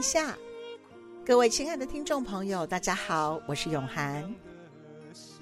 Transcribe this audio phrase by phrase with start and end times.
[0.00, 0.34] 天下。
[1.26, 4.34] 各位亲爱的听众朋友，大家好，我是永涵。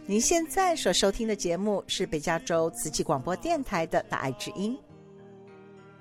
[0.05, 4.77] 您现在所收听的节目是北加州慈济广播电台的大爱之音。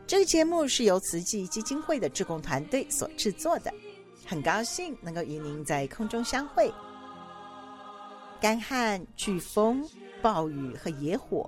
[0.08, 3.72] 这个节目是由慈济基金会的志工团队所制作的，
[4.26, 6.73] 很高兴能够与您在空中相会。
[8.42, 9.88] 干旱、飓风、
[10.20, 11.48] 暴雨和野火。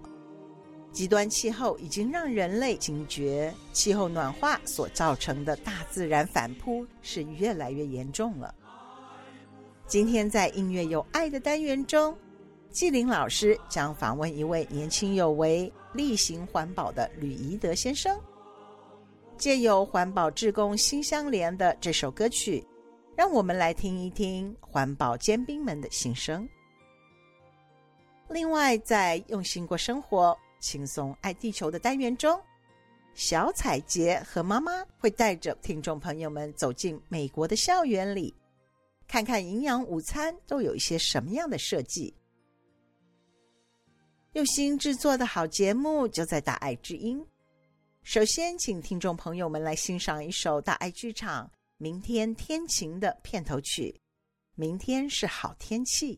[0.91, 8.53] 极端气候已经让人类惊觉，气候暖化所造成的大自然反扑是越来越严重了。
[9.87, 12.15] 今天在音乐有爱的单元中，
[12.71, 18.19] 纪灵老师将访问一位年轻有为、力行环保的吕宜德先生，
[19.37, 22.65] 借由环保志工心相连的这首歌曲，
[23.15, 26.47] 让我们来听一听环保尖兵们的心声。
[28.27, 30.37] 另外，在用心过生活。
[30.59, 32.41] 轻松爱地球的单元中，
[33.13, 38.33] 小彩洁和妈妈会带着听众朋友们走进美国的校园里，
[39.07, 42.13] 看看营养午餐都有一些什么样的设计。
[44.33, 47.25] 用心制作的好节目就在大爱之音。
[48.03, 51.45] 首先，请听众朋友们来欣赏一首大爱剧场
[51.77, 53.91] 《明天天晴》的片头曲，
[54.55, 56.15] 《明天是好天气》。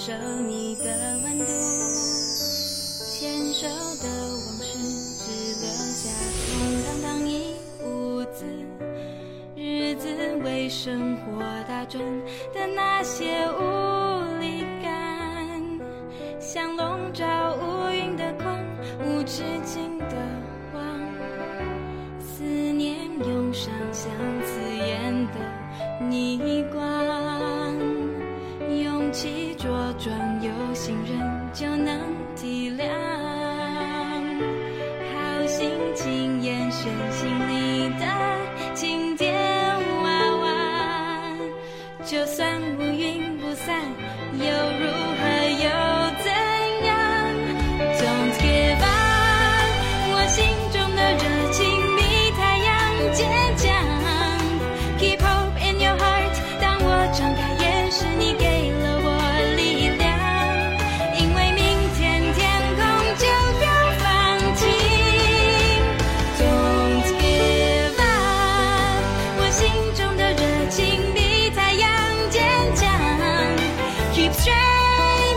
[0.00, 0.12] 受
[0.46, 0.84] 你的
[1.24, 1.44] 温度，
[3.10, 3.66] 牵手
[4.00, 4.08] 的
[4.46, 4.78] 往事
[5.18, 5.26] 只
[5.60, 6.08] 留下
[6.54, 8.44] 空荡荡一屋子，
[9.56, 10.06] 日子
[10.44, 12.00] 为生活打转
[12.54, 13.44] 的那些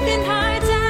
[0.04, 0.81] 我是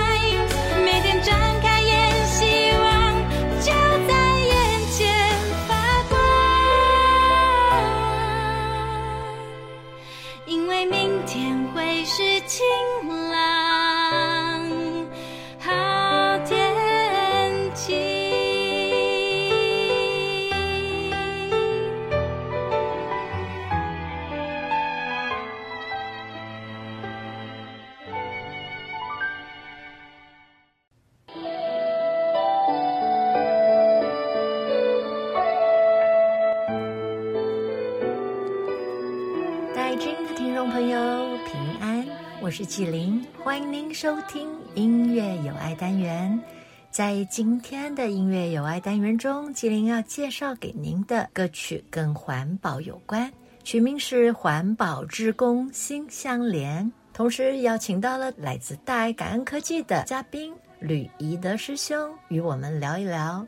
[42.72, 46.42] 纪灵，欢迎您收听音乐有爱单元。
[46.90, 53.30] 在今天的音乐有爱单元中，纪灵要介绍给您的歌曲跟环保有关，
[53.62, 63.46] 曲名是《环保志工心相连》，同时邀请到了来自大爱感恩科技的嘉宾吕宜德师兄与我们聊一聊。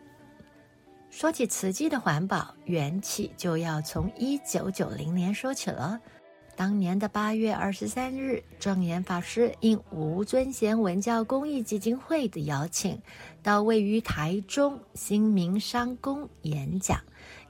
[1.09, 5.97] 说起慈济的环保缘起，就要从一九九零年说起了。
[6.55, 13.00] 当年的八月二十三日，证严法师应吴尊贤文教公益基金会的邀请，
[13.41, 17.00] 到位于台中新民商宫演讲。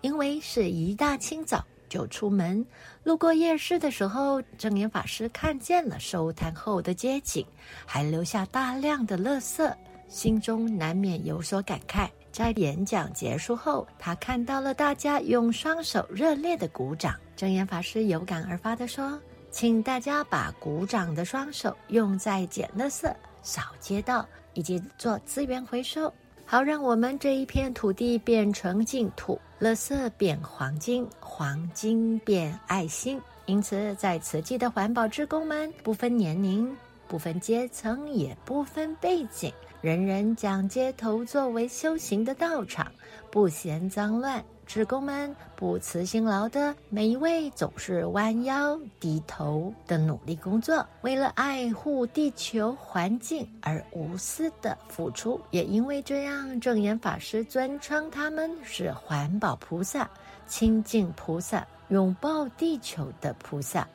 [0.02, 2.66] 因为是一大清早就出门，
[3.04, 7.46] 路过夜市的时候，证严法师看见了收摊后的街景，
[7.86, 9.74] 还留下大量的垃圾，
[10.08, 12.10] 心中难免有所感慨。
[12.32, 17.16] 在演讲结束后，他看到了大家用双手热烈的鼓掌。
[17.36, 19.20] 证严法师有感而发地说
[19.52, 26.14] ：“请大家把鼓掌的双手用在捡垃圾、扫街道、以及做资源回收，
[26.46, 33.20] 好让我们这一片土地变成净土，垃圾变黄金，黄金变爱心。
[33.46, 36.74] 因此，在慈济的环保职工们，不分年龄、
[37.08, 39.52] 不分阶层，也不分背景，
[39.82, 42.90] 人人将街头作为修行的道场，
[43.30, 44.42] 不嫌脏乱。
[44.66, 55.40] 职工们不辞辛劳的，每一位总是弯腰低头的努力工作，为了爱护地球环境而无私的付出。
[55.52, 60.10] 也因为这样，证严法师尊称他们是环保菩萨、
[60.48, 63.88] 清净菩萨、拥抱地球的菩萨，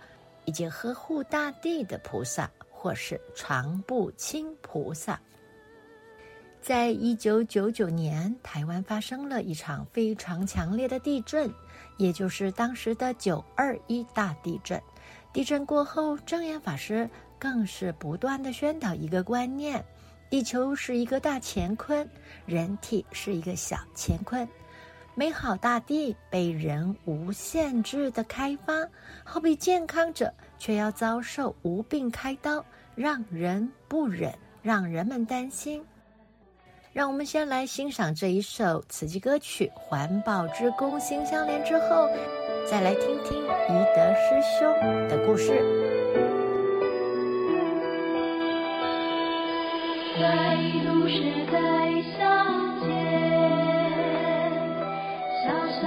[0.44, 5.20] 以及呵护大地的菩萨，或是常不清菩萨。
[6.68, 11.50] 在一九九九年，台湾发生了一场非常强烈的地震，
[11.96, 14.78] 也就是当时的九二一大地震。
[15.32, 19.82] 地震过后，证严法师更是不断地宣导一个观念：
[20.28, 22.06] 地球是一个大乾坤，
[22.44, 24.46] 人体是一个小乾坤。
[25.14, 28.86] 美好大地被人无限制的开发，
[29.24, 32.62] 好比健康者却要遭受无病开刀，
[32.94, 34.30] 让人不忍，
[34.60, 35.82] 让人们担心。
[36.98, 42.08] 让我们先来欣赏这一首慈济歌曲《环保之工心相连》，之后
[42.68, 44.68] 再来听听宜德师兄
[45.06, 45.62] 的故事。
[50.18, 51.58] 在都市再
[52.18, 52.90] 相见，
[55.46, 55.46] 小
[55.80, 55.86] 小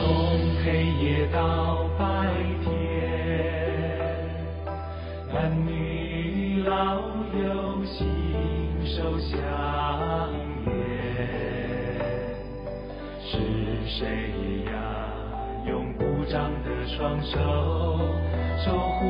[0.00, 0.08] 从
[0.64, 2.04] 黑夜到白
[2.64, 2.72] 天，
[5.30, 7.02] 男女老
[7.36, 8.08] 幼心
[8.82, 9.36] 手相
[10.64, 10.72] 连，
[13.20, 13.36] 是
[13.86, 14.00] 谁
[14.72, 14.72] 呀？
[15.66, 17.36] 用鼓掌的双手
[18.64, 19.04] 守护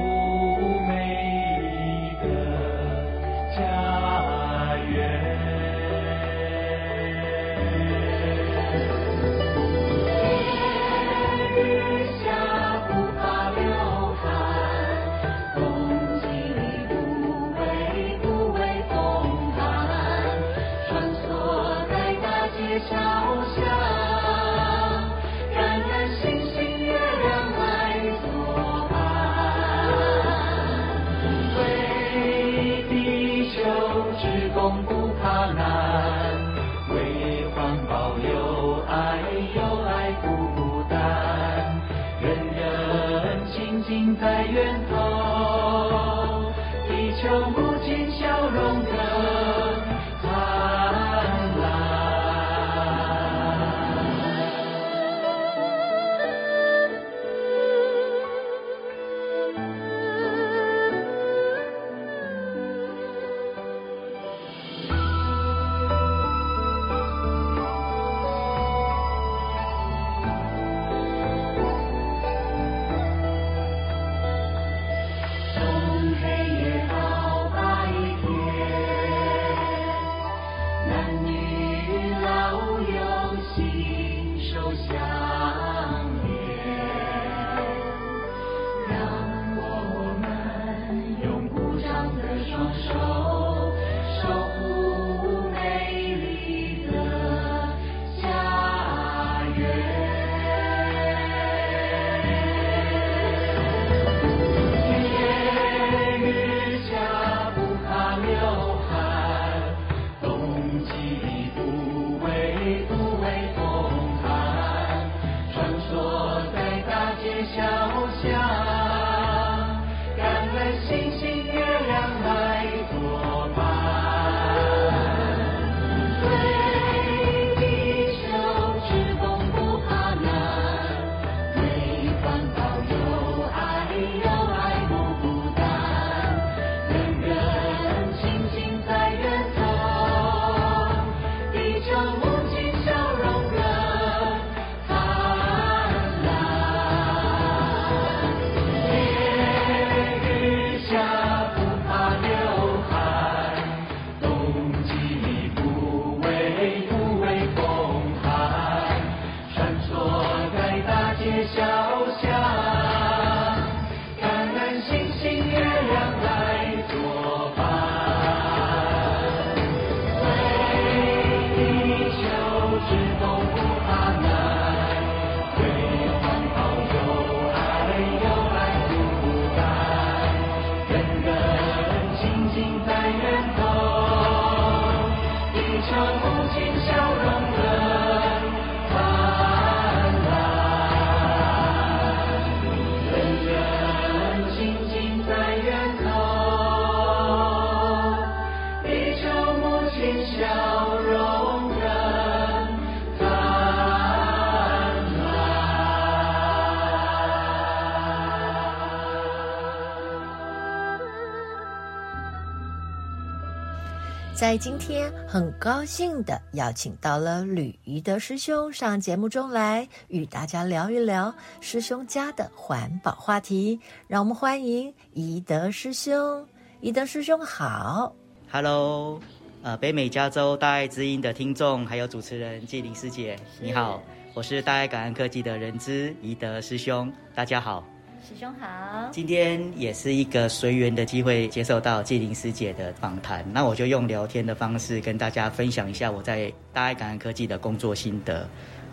[214.41, 223.79] 在今天很高兴的邀请到了吕宜德师兄上节目中来，与大家聊一聊师兄家的环保话题。
[224.09, 226.49] 让我们欢迎宜德师兄。
[226.81, 228.17] 宜德师兄好
[228.51, 229.20] ，Hello，
[229.63, 237.85] 呃，北美加州大爱之音的听众，还有主持人纪玲师姐，你好，我是大爱感恩科技的人资宜德师兄，大家好。
[238.20, 248.46] 师兄好，今天也是一个随缘的机会，接受到纪灵师姐的访谈，那我就用聊天的方式跟大家分享一下我在大爱感恩科技的工作心得。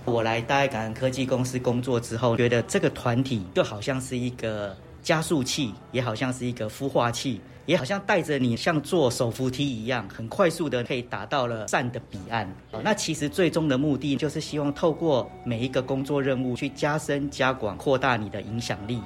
[0.05, 12.50] 我来大爱感恩科技公司工作之后，觉得这个团体就好像是一个加速器，也好像是一个孵化器，也好像带着你像坐手扶梯一样，很快速的可以达到了善的彼岸。
[12.81, 19.01] 那其实最终的目的就是希望透过每一个工作任务去加深、加广、扩大你的影响力。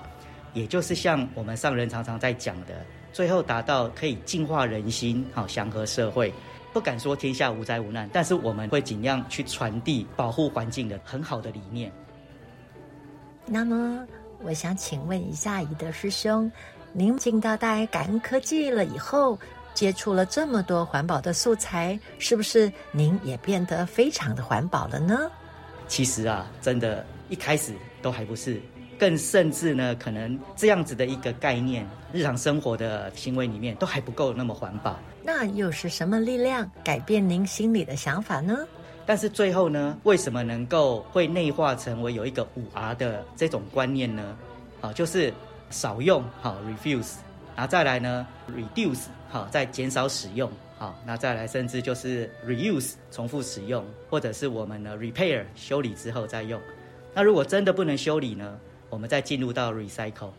[0.54, 6.34] 也就是像我们上人常常在讲的，最后达到可以净化人心，好祥和社会。
[6.74, 11.92] 不敢说天下无灾无难，但是我们会尽量去传递保护环境的很好的理念。
[13.46, 14.08] 那么，
[14.42, 16.50] 我想请问一下宜德师兄，
[16.94, 19.38] 您进到大爱感恩科技了以后，
[19.74, 25.30] 接触了这么多环保的素材，是不是您也变得非常的环保了呢？
[25.90, 28.62] 其实啊，真的，一开始都还不是。
[29.02, 35.00] 更甚至呢，可能这样子的一个概念，日常生活的行为里面都还不够那么环保。
[35.24, 38.60] 那又是什么力量改变您心里的想法呢？
[39.04, 44.38] 但是最后呢，为什么能够会内化成为有一个五 R 的这种观念呢？
[44.82, 45.34] 啊，就是
[45.72, 47.16] 少用，好，refuse，
[47.56, 56.62] 然后再来呢，reduce，好，再减少使用，好，那再来甚至就是 reuse，重复使用，或者是我们呢 repair，修理之后再用。
[57.16, 58.60] 那如果真的不能修理呢？
[58.92, 60.30] 我们再进入到 recycle，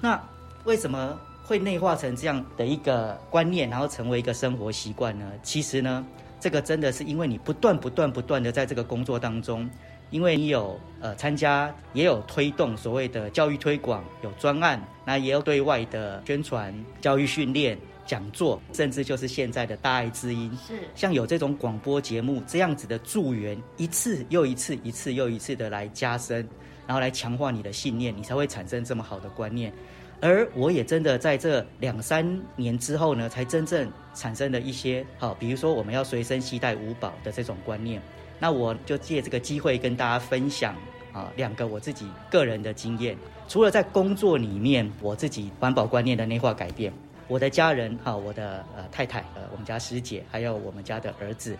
[0.00, 0.20] 那
[0.64, 5.30] 为什么会内化成这样的一个观念，然后成为一个生活习惯呢？
[5.42, 6.04] 其实呢，
[6.40, 9.68] 这个真的是因为你不断、不断、不断的在这个工作当中，
[10.10, 26.48] 因为你有呃参加，也有推动所谓的教育推广，有专案，那也有对外的宣传、教育训练、讲座，甚至就是现在的大爱之音，是像有这种广播节目这样子的助缘，一次又一次、一次又一次的来加深。
[26.90, 29.72] 然后来强化你的信念，你才会产生这么好的观念。
[30.20, 38.02] 而我也真的在这两三年之后呢，才真正产生了一些好，比如说我们要随身携带五宝的这种观念。
[38.40, 40.74] 那我就借这个机会跟大家分享
[41.12, 43.16] 啊，两个我自己个人的经验。
[43.46, 46.92] 除了在工作里面我自己环保观念的内化改变，
[47.28, 51.56] 我的家人哈，我的呃太太呃，我们家师姐，还有我们家的儿子。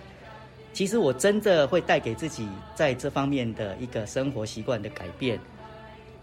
[0.73, 5.39] 其实我真的会带给自己在这方面的一个生活习惯的改变，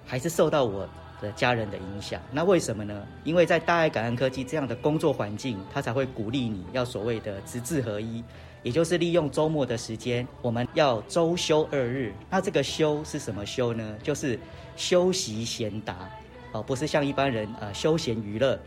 [0.06, 0.88] 还是受到我
[1.22, 2.22] 的家人的影响。
[2.32, 3.06] 那为什么呢？
[3.24, 8.24] 因为在大爱感恩科技这样的工作环境，它才会鼓励你要所谓的职志合一，
[8.63, 12.13] 也就是利用周末的时间，我们要周休二日。
[12.30, 13.98] 那这个休是什么休呢？
[14.01, 14.39] 就是
[14.75, 16.10] 休息闲达，
[16.54, 18.58] 哦，不是像一般人呃休闲娱乐。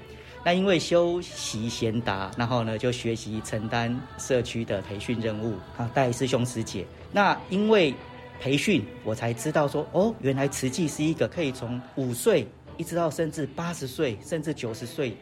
[0.42, 6.86] 那因为修习贤达，然后呢就学习承担社区的培训任务啊，带师兄师姐。
[7.12, 7.94] 那因为
[8.40, 15.14] 培训，我才知道说，哦，原来慈济是一个可以从五岁一直到甚至八十岁，甚至九十岁，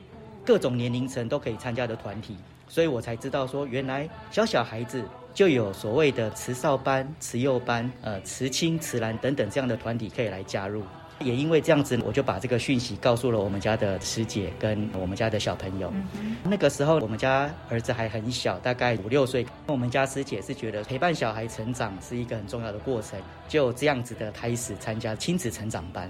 [0.45, 2.37] 各种年龄层都可以参加的团体。
[2.69, 5.03] 所以我才知道说，原来小小孩子
[5.35, 10.85] 就有所谓的慈少班、慈幼班、呃慈青、慈蓝等等这样的团体可以来加入。
[11.21, 15.93] 也因为这样子，我就把这个讯息告诉了我们家的师姐跟我们家的小朋友。
[16.15, 19.45] 嗯、那个时候，我们家儿子还很小，大概五六岁。
[19.67, 26.09] 我们家师姐是觉得陪伴小孩成长是一个很重要的过程，就这样子的开始参加亲子成长班。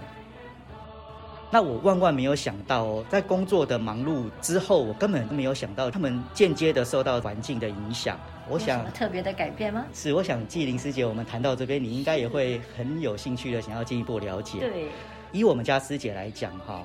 [1.50, 8.18] 那我万万没有想到哦，在工作的忙碌之后，我根本没有想到他们间接的受到环境的影响。
[8.50, 9.86] 我想特别的改变吗？
[9.92, 14.58] 是，我想纪灵师姐，我们谈到这边，你应该也会很有兴趣的想要进一步了解。
[14.60, 14.86] 对，
[15.32, 16.82] 以我们家师姐来讲哈，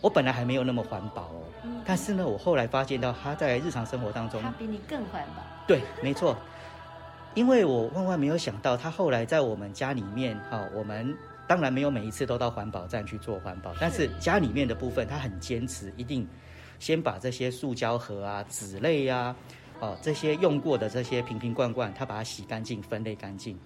[0.00, 5.42] 我本来还没有那么环保哦，嗯，但是呢，我后来发现到她在日常生活当中，她比你更环保。
[5.66, 6.36] 对，没错，
[7.34, 11.16] 因为我万万没有想到，她后来在我们家里面哈，我们。
[11.48, 16.28] 当然没有每一次都到环保站去做环保，但是家里面的部分，他很坚持，一定
[16.78, 19.34] 先把这些塑胶盒啊、纸类啊、
[19.80, 23.58] 哦这些用过的这些瓶瓶罐罐，他把它洗干净、分类干净。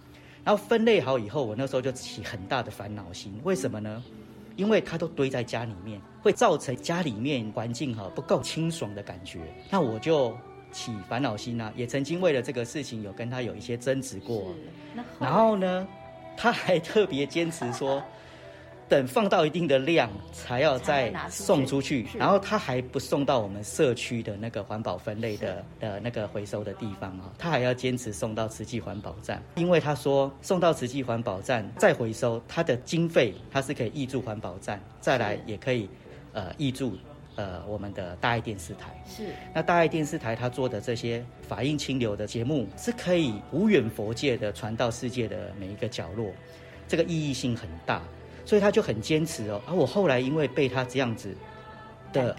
[0.44, 4.02] 然后分类好以后，我那时候就起很大的烦恼心，为什么呢？
[4.56, 9.40] 因为它都堆在家里面，会造成家里面环境哈不够清爽的感觉。
[9.70, 10.36] 那我就
[10.70, 14.54] 起烦恼心啊，也曾经为了这个事情有跟他有一些争执过。
[15.18, 15.86] 然后呢？
[16.34, 18.02] 他还特别坚持说，
[18.88, 35.88] 等放到一定的量，才要再送出去，然后他还不送到我们社区的那个环保分类的的那个回收的地方啊，他还要坚持送到慈济环保站，因为他说送到慈济环保站再回收，它的经费它是可以挹注环保站，再来也可以
[36.34, 36.98] 呃挹注
[37.36, 39.02] 呃我们的大爱电视台。
[39.08, 46.30] 是，那大爱电视台他做的这些法印清流的节目，是可以无远佛界的传到世界的每一个角落，
[46.86, 48.02] 这个意义性很大。
[48.44, 51.34] 所以他就很坚持哦，而、啊、我后来因为被他这样子
[52.12, 52.36] 的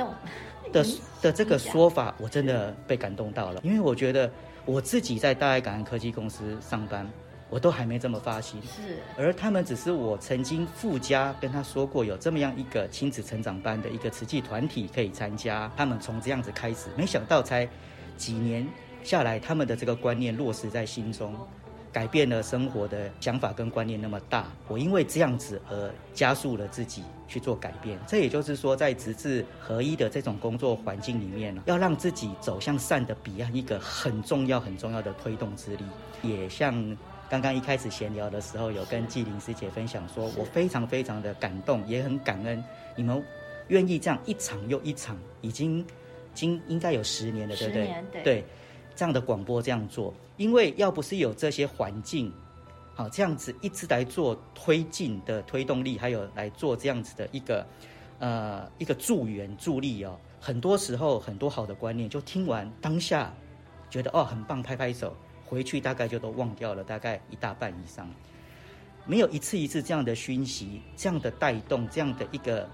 [0.71, 0.85] 的
[1.21, 3.61] 的这个说法，我真的被感动到了。
[3.63, 4.29] 因为我觉得
[4.65, 7.09] 我自己在大爱感恩科技公司上班，
[7.49, 8.61] 我都还没这么发心。
[8.63, 17.67] 是，而他们只是我曾经附加跟他说过有这么样一个亲子成长班的一个慈济团体可以参加，他们从这样子开始，没想到才
[18.17, 18.67] 几年
[19.03, 21.35] 下来，他们的这个观念落实在心中。
[21.93, 27.99] 改变了生活的想法跟观念那么大，我因为这样子而加速了自己去做改变。
[28.07, 35.85] 这也就是说，在直至合一的这种工作环境里面，要让自己走向善的彼岸，一个很重要很重要的推动之力。
[36.23, 36.73] 也像
[37.29, 42.63] 刚刚一开始闲聊的时候，有跟纪灵师姐分享说，我非常非常的感动，也很感恩
[42.95, 43.23] 你们
[43.67, 45.85] 愿意这样一场又一场，已经
[46.33, 47.95] 经应该有十年了，对不对？
[48.11, 48.23] 对。
[48.23, 48.45] 对
[48.95, 52.33] 这样的广播这样做，因为要不是有这些环境，
[52.95, 57.65] 好这样子一直来做推进的推动力，还有来做这样子的一个
[58.19, 63.33] 呃一个助缘助力哦，很多时候很多好的观念就听完当下
[63.89, 65.15] 觉得哦很棒，拍拍手，
[65.45, 68.09] 回去大概就都忘掉了，大概一大半以上，
[69.05, 72.67] 没有一次一次这样的熏习，这样的带动，这样的一个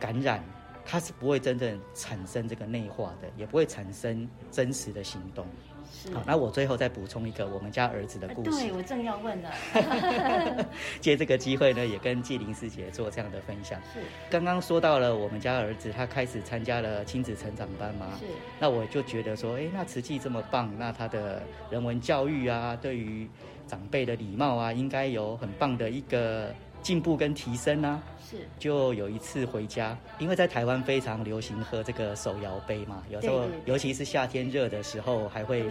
[0.00, 0.44] 感染。
[0.86, 5.46] 它是不会真正产生这个内化的，也不会产生真实的行动。
[5.94, 6.12] 是。
[6.12, 8.50] 好，那我最后再补充一个我们家儿子的故事。
[8.50, 9.48] 对，我正要问呢。
[11.00, 13.80] 借这个机会呢，也跟纪灵师姐做这样的分享。
[13.92, 14.00] 是。
[14.28, 18.08] 刚刚说到了我们家儿子，他开始参加了亲子成长班嘛。
[18.18, 18.26] 是。
[18.58, 23.28] 那我就觉得说，哎，那慈济这么棒，那他的人文教育啊，对于
[23.66, 26.52] 长辈的礼貌啊，应该有很棒的一个。
[26.84, 28.02] 进步跟提升呢、啊？
[28.30, 35.66] 是，就有一次回家，因为在台湾非常流行喝这个手摇杯嘛，有时候尤其是夏天热的时候，还会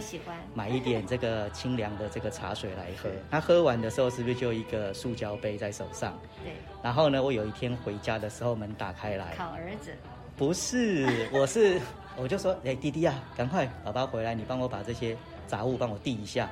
[0.54, 3.08] 买一点这个清凉的这个茶水来喝。
[3.30, 6.18] 那喝完的时候，是不是就一个塑胶杯在手上？
[6.42, 6.52] 对。
[6.82, 9.92] 然后呢，我有一天回家的时候，门打开来，考儿子？
[10.36, 11.80] 不是， 我是
[12.16, 16.50] 我就说，哎、欸，弟弟啊，赶快，爸爸回来，你帮我把这些杂物帮我递一下，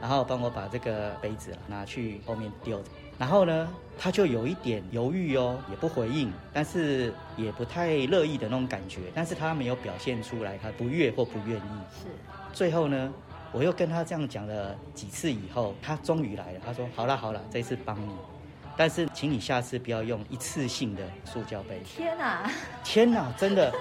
[0.00, 2.80] 然后帮我把这个杯子拿去后面丢。
[3.18, 9.00] 然后呢，他就有一点犹豫哦，也不回应，但是也不太乐意的那种感觉。
[9.14, 11.70] 但是他没有表现出来，他不悦或不愿意。
[11.90, 12.06] 是。
[12.52, 13.12] 最后呢，
[13.52, 16.60] 我又跟他这样讲了几次以后，他终于来了。
[16.64, 18.12] 他说：“好了好了，这次帮你，
[18.76, 22.50] 但是请你下次不要用一次性的塑胶杯。”天哪！
[22.84, 23.32] 天哪！
[23.38, 23.72] 真的，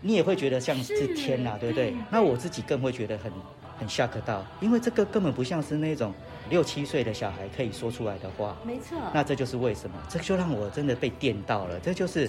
[0.00, 1.94] 你也会觉得像是天哪，对不对？
[2.10, 3.30] 那我自己更会觉得很
[3.78, 6.12] 很吓客到，因为这个根本不像是那种。
[6.52, 8.98] 六七岁的小孩可以说出来的话，没错。
[9.14, 11.80] 那这就是为什么，这就让我真的被电到了。
[11.80, 12.28] 这就是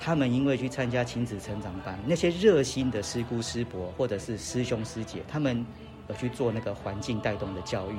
[0.00, 5.64] 他们因为去参加亲子成长班，那些热心的师姑师伯或者是师兄师姐，他们
[6.08, 7.94] 有去做那个环境带动的教育，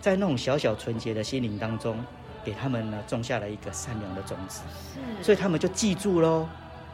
[0.00, 1.98] 在那种小小纯洁的心灵当中，
[2.44, 4.62] 给他们呢种下了一个善良的种子，
[5.20, 6.46] 所以他们就记住喽。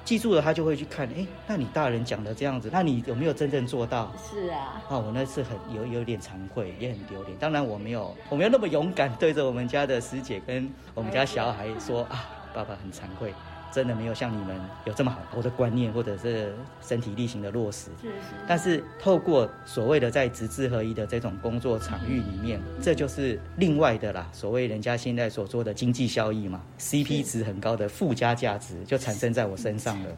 [0.05, 1.09] 记住了，他就会去看。
[1.17, 4.12] 哎，那你大人讲的这样子，那你有没有真正做到？
[4.19, 4.83] 是啊。
[4.88, 7.37] 啊，我那次很有有点惭愧，也很丢脸。
[7.38, 13.33] 当然我没有，我没有那么勇敢对着我们家的师姐跟我们家小孩说啊，爸爸很惭愧。
[13.74, 17.90] 真的没有像你们有这么好我的观念，或者是身体力行的落实。
[18.00, 18.12] 是是。
[18.46, 24.28] 但是透过所谓的在直志合一的这种工作场域里面，这就是另外的啦。
[24.32, 30.08] 所谓人家现在所说的经济效益嘛，CP 值很高的附加价值就产生在我身上了。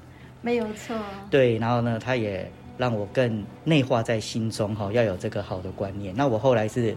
[0.43, 0.95] 没有错。
[1.31, 6.15] 对，然后呢，他也让我更内化在心中哈，要有这个好的观念。
[6.15, 6.95] 那我后来是。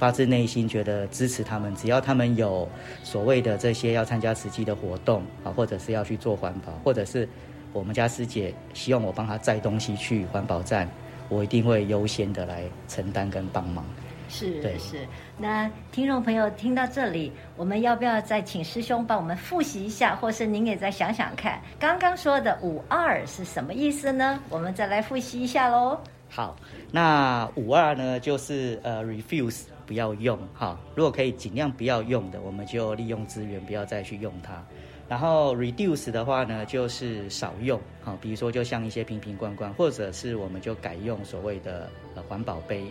[0.00, 2.66] 发自内心觉得支持他们，只要他们有
[3.04, 7.28] 所谓的这些要参加慈济的活动啊，或者是要去做环保，或者是
[7.74, 10.88] 我们家师姐希望我帮她载东西去环保站，
[11.28, 13.84] 我一定会优先的来承担跟帮忙。
[14.30, 15.06] 是，对，是。
[15.36, 24.40] 那听众朋友听到这里，我们要不要再请师兄帮我们复习一下，或是您也再想想看，刚刚说的五二是什么意思呢？
[24.48, 25.98] 我们再来复习一下喽。
[26.28, 26.56] 好，
[26.92, 29.64] 那五二呢，就是呃，refuse。
[29.90, 34.64] 不要用哈，如果可以尽量不要用的，我们就利用资源，不要再去用它。
[35.08, 42.84] 然后 reduce 的话呢，就是少用哈，比如说就像一些瓶瓶罐罐，或者是我们就改用所谓的呃环保杯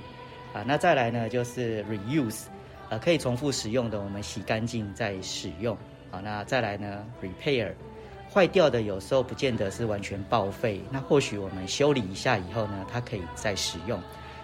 [0.52, 0.62] 啊。
[0.68, 2.48] 那再来呢，就是 reuse，
[2.90, 5.78] 呃，可以重复使用的，我们洗干净再使用
[6.12, 7.72] 好，那再来呢，repair，
[8.30, 13.98] 坏掉的有时候不见得是完全报废，那或许我们修理一下以后呢，它可以再使用。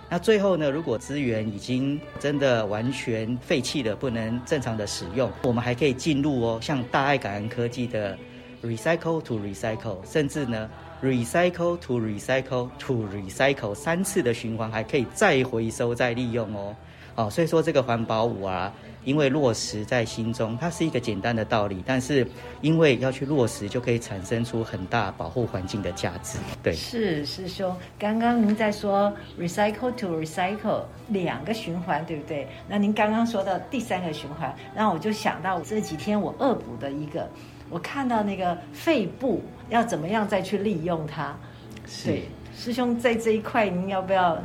[0.08, 8.18] 那最后呢，如果资源已经真的完全废弃了，不能正常的使用，我们还可以进入哦，像大爱感恩科技的
[8.63, 10.70] recycle to recycle，甚至呢
[11.02, 16.76] recycle to recycle to recycle 三次的循环，还可以再回收再利用哦。
[17.15, 18.72] 哦，所以说这个环保五啊。
[19.06, 22.28] 因为落实在心中，它是一个简单的道理，但是
[22.62, 26.38] 因为要去落实，就可以产生出很大保护环境的价值。
[26.62, 32.48] 对，是师兄，刚刚您在说 recycle to recycle 两个循环，对不对？
[32.68, 37.30] 那您刚刚说到第三个循环，那我就想到这几天我恶补的一个，
[37.70, 41.38] 我看到那个肺部要怎么样再去利用它。
[41.86, 42.24] 是，对，
[42.58, 44.38] 师兄在这一块您要不要？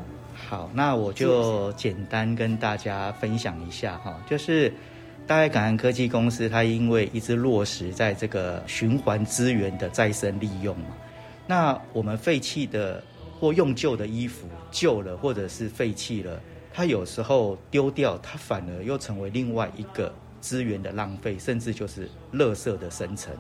[0.50, 4.72] 好，那我就简单跟大家分享一下哈，就是
[5.24, 10.86] 大爱感恩科技公司，它因为一直落实在这个循环资源的再生利用嘛，
[11.46, 13.00] 那我们废弃的
[13.38, 16.40] 或用旧的衣服旧了或者是废弃了，
[16.74, 23.32] 它有时候丢掉，它反而又成为另外一个资源的浪费，甚至就是垃圾的生成。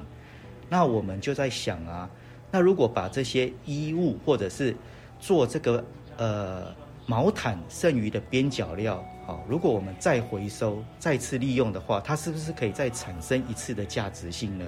[0.68, 2.08] 那我们就在想啊，
[2.52, 4.76] 那如果把这些衣物或者是
[5.18, 5.84] 做这个
[6.16, 6.72] 呃。
[7.06, 14.64] 毛毯剩余的边角料，好，如果我们再回收、再次利用的话，它是不是可以再产生一次的价值性呢？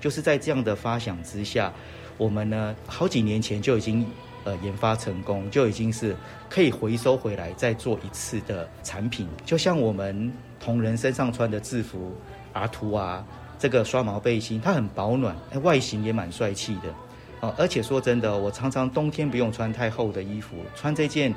[0.00, 1.72] 就是在这样的发想之下，
[2.18, 4.04] 我们呢好几年前就已经
[4.42, 6.16] 呃研发成功，就已经是
[6.50, 9.28] 可以回收回来再做一次的产品。
[9.46, 12.12] 就像我们同仁身上穿的制服
[12.54, 13.24] 阿图啊，
[13.56, 16.92] 这个刷毛背心，它很保暖，外形也蛮帅气的
[17.40, 17.54] 哦。
[17.56, 21.32] 而且说真的，我常常冬天不用穿太厚的衣服，穿这件。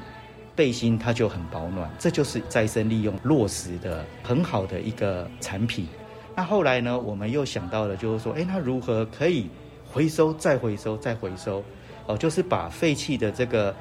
[0.58, 5.88] 背心它就很保暖，这就是再生利用落实的很好的一个产品。
[6.36, 9.50] 那后来呢，我们又想到了，就是说，诶，那如何可以
[9.86, 11.64] 回收再回收再回收？
[12.08, 13.76] 哦，就是把废弃的这个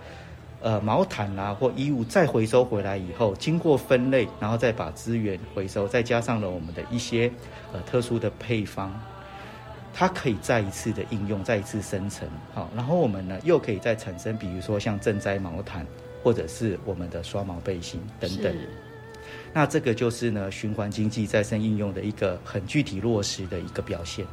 [0.60, 7.32] 呃毛毯啊或衣物再回收回来以后，经过分类，然后再把资源回收，再加上了我们的一些
[7.72, 8.92] 呃特殊的配方，
[9.94, 12.28] 它可以再一次的应用，再一次生成。
[12.52, 15.86] 好，然后我们呢又可以再产生，比如说像赈灾毛毯。
[16.26, 18.52] 或者是我们的刷毛背心等等，
[19.52, 24.26] 那这个就是呢循环经济再生应用的一个很具体落实的一个表现。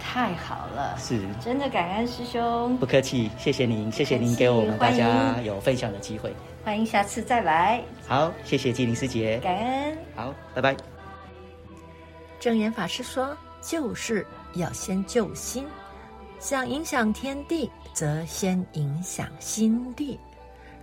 [0.00, 2.76] 太好了，是，真的感恩师兄。
[2.78, 6.34] 不客气，谢谢您，谢谢您给我们大家有分享的机会。
[6.64, 7.80] 欢迎下次再来。
[8.08, 9.96] 好，谢谢纪灵师姐，感恩。
[10.16, 10.76] 好，拜拜。
[12.40, 15.64] 正言法师说：“就是要先救心，
[16.40, 20.18] 想影响天地，则先影响心地。”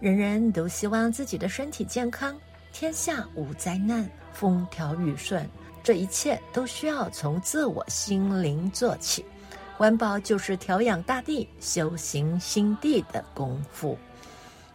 [0.01, 2.35] 人人都希望自己的身体健康，
[2.73, 5.47] 天下无灾难，风调雨顺。
[5.83, 9.23] 这一切都需要从自我心灵做起。
[9.77, 13.95] 环保就是调养大地、修行心地的功夫。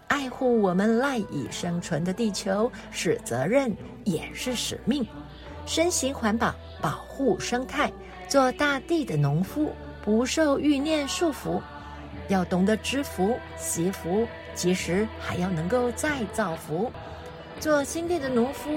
[0.06, 5.04] 爱护我们赖以生存的地球是责任，也是使命。
[5.66, 7.92] 身行环保，保护生态，
[8.28, 9.72] 做大地的农夫，
[10.04, 11.60] 不受欲念束缚。
[12.28, 14.24] 要懂得知福、惜福。
[14.56, 16.90] 其实还要能够再造福，
[17.60, 18.70] 做心地的农夫，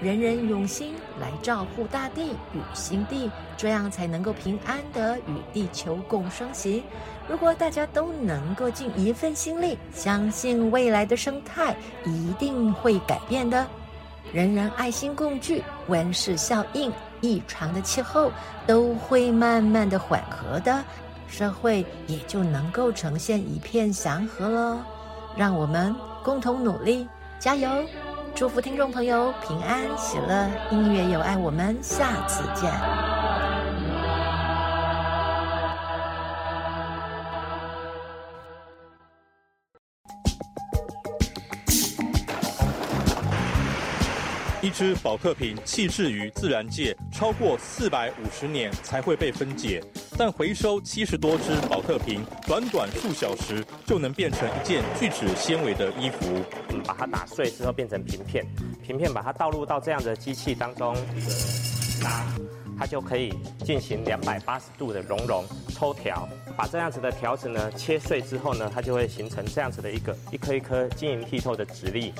[0.00, 6.84] 人人用心来照护大地与心地，这样才能够平安地与地球共生息。
[7.28, 13.66] 如果大家都能够尽一份心力，相信未来的生态一定会改变的。
[14.32, 18.30] 人人爱心共聚，温室效应、异常的气候
[18.66, 20.84] 都会慢慢的缓和的，
[21.28, 24.86] 社会也就能够呈现一片祥和了。
[25.36, 27.06] 让我们共同努力，
[27.38, 27.68] 加油！
[28.34, 33.25] 祝福听众朋友平安喜乐，音乐有爱，我们下次见。
[44.66, 49.80] 一只宝特瓶弃置于自然界超过四百五十年才会被分解。
[50.18, 56.42] 但回收七十多只宝特瓶，短短数小时就能变成一件聚酯纤维的衣服。
[56.84, 58.44] 把它打碎之后变成瓶片，
[58.84, 60.96] 瓶片把它倒入到这样的机器当中，
[62.76, 63.32] 它就可以
[63.64, 66.28] 进行两百八十度的熔融抽条。
[66.56, 72.12] 把这样子的条子呢切碎之后呢，它就会形成这样子的一个一颗一颗晶莹剔透的直立。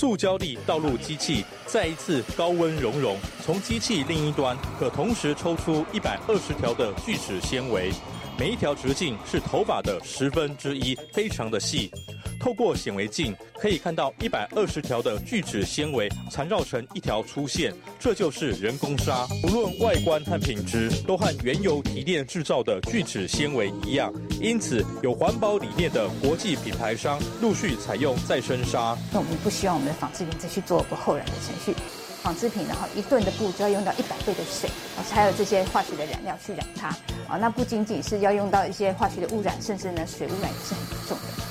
[0.00, 7.92] 塑胶粒倒入机器，再一次高温熔融，从机器另一端可同时抽出一百二十条的聚酯纤维，
[8.40, 11.92] 每一条直径是头发的十分之一，非常的细。
[12.40, 19.28] 透过显微镜可以看到一百二十条的聚酯纤维缠绕成一条粗线，这就是人工纱。
[19.44, 24.10] 无论外观和品质，都和原油提炼制造的聚酯纤维一样。
[24.40, 28.96] 因此，有环保理念的国际品牌商陆续采用再生纱。
[29.12, 31.78] 那我们不希望我们的纺织品再去做不后染的程序。
[32.22, 34.70] 纺织品，然后一吨的布就要用到一百倍的水，
[35.10, 36.88] 还有这些化学的染料去染它，
[37.28, 41.44] 啊，那不仅仅是要用到一些化学的污染，甚至呢水污染也是很重的。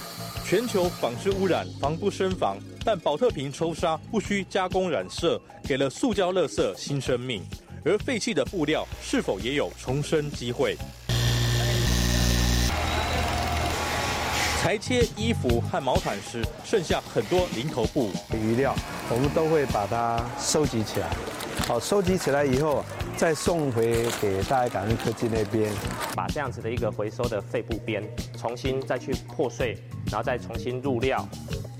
[0.45, 7.43] 全球纺织污染防不胜防，但宝特瓶抽纱不需加工染色，给了塑胶垃圾新生命。
[7.85, 10.75] 而废弃的布料是否也有重生机会？
[14.69, 18.71] 裁切衣服和毛毯时，剩下很多零头布余料，
[19.09, 21.09] 我们都会把它收集起来。
[21.67, 22.85] 好，收集起来以后，
[23.17, 25.73] 再送回给大爱感恩科技那边，
[26.15, 29.75] 把这样子的一个回收的废布边，重新再去破碎，
[30.11, 31.27] 然后再重新入料，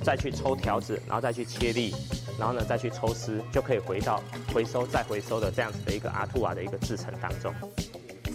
[0.03, 1.93] 再去抽条子，然后再去切粒，
[2.39, 4.19] 然后呢再去抽丝，就可以回到
[4.51, 7.53] 回收再回收的这样子的一个阿兔瓦的一个制成当中。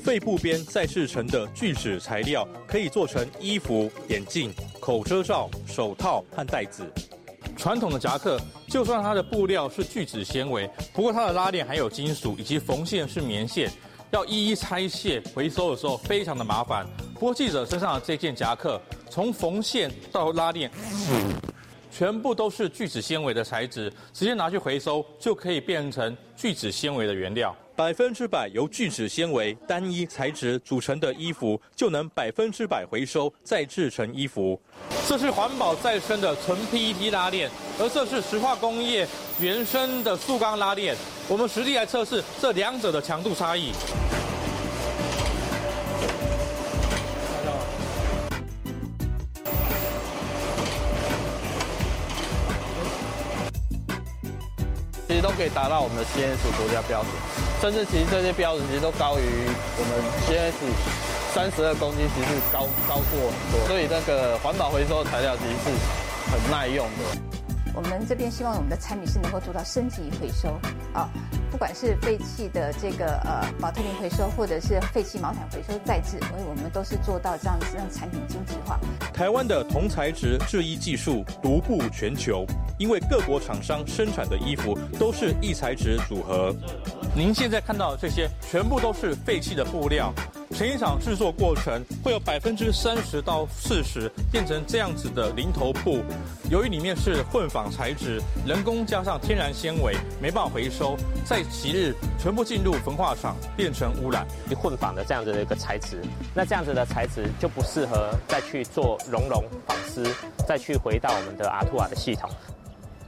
[0.04, 6.84] 废布边再制成的聚酯材料，可以做成衣服、眼镜、口遮罩、手套和袋子。
[7.56, 8.38] 传统的夹克，
[8.68, 13.72] 就算它的布料是聚酯纤维，不过它的拉链还有金属，以及缝线是棉线，
[14.10, 16.86] 要一一拆卸回收的时候非常的麻烦。
[17.14, 20.70] 不过记者身上的这件夹克，从缝线到拉链，
[21.90, 27.56] 全部都是聚酯纤维的材质，直接拿去回收就可以变成聚酯纤维的原料。
[27.76, 34.60] 百分之百由聚酯纤维单一材质组成的衣服，就能百分之百回收再制成衣服。
[35.08, 39.08] 这是环保再生的纯 PET 拉链，而这是石化工业
[39.40, 40.94] 原生的塑钢拉链。
[41.28, 43.72] 我们实地来测试这两者的强度差异。
[55.08, 57.53] 其实都可以达到我们的 CNS 国家标准。
[57.64, 59.96] 甚至其实这些标准其实都高于我们
[60.28, 60.52] GS
[61.32, 65.70] 三十二公斤，其实高高过很多，所以那个环保回收材料其实是
[66.30, 67.33] 很耐用的。
[67.74, 70.48] 我们这边希望我们的产品是能够做到升级回收
[70.92, 71.10] 啊，
[71.50, 78.78] 不管是废弃的这个呃宝特瓶回收，或者是废弃毛毯回收再制，所以我们都是做到这样子让产品经济化。
[79.12, 82.46] 台湾的同材质制衣技术独步全球，
[82.78, 86.54] 因为各国厂商生产的衣服都是异材质组合。
[87.16, 90.12] 您现在看到的这些全部都是废弃的布料。
[90.54, 95.98] 成衣厂制作过程会有百分之三十到四十变成这样子的零头布，
[96.48, 104.24] 由于里面是混纺材质，人工加上天然纤维，没办法回收，在即日全部进入焚化厂变成污染。
[104.56, 106.00] 混纺的这样子的一个材质，
[106.32, 110.06] 那这样子的材质就不适合再去做熔融纺丝，
[110.46, 112.30] 再去回到我们的阿图瓦的系统。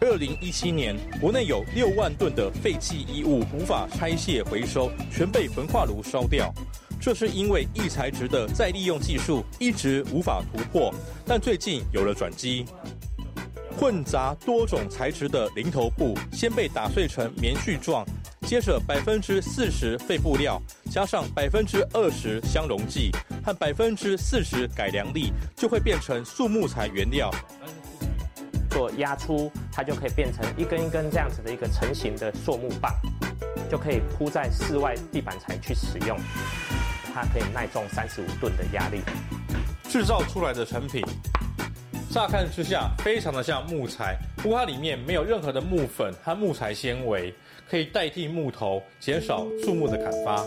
[0.00, 6.52] 二零一七年，国内有六万吨的废弃衣物无法拆卸回收，全被焚化炉烧掉。
[7.00, 10.92] 这是因为异材质的再利用技术一直无法突破，
[11.24, 12.64] 但最近有了转机。
[13.78, 18.06] 混杂多种材质的零头布，先被打碎成棉絮状，
[18.46, 20.59] 接着百分之四十废布料，
[20.90, 23.11] 加上百分之二十相溶剂
[23.44, 27.30] 和百分之四十改良粒，就会变成塑木材原料。
[28.77, 32.93] 做压出，它就可以变成一根一根这样子的一个成型的塑木棒，
[33.71, 36.15] 就可以铺在室外地板材去使用。
[37.15, 39.01] 它可以耐重三十五吨的压力，
[39.89, 41.03] 制造出来的成品，
[42.11, 47.35] 乍看之下非常的像木材，不过它里面没有任何的木粉和木材纤维，
[47.71, 50.45] 可以代替木头，减少树木的砍伐。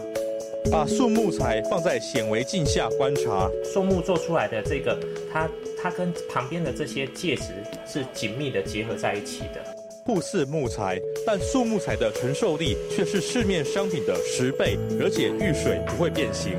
[0.71, 4.97] 把树木材放在显微镜下观察，树木做出来的这个，
[5.31, 5.49] 它
[5.81, 7.45] 它跟旁边的这些介质
[7.87, 9.75] 是紧密的结合在一起的。
[10.05, 16.53] 酷似木材，但树木材的承受力却是市面商品的十倍，而且遇水不会变形。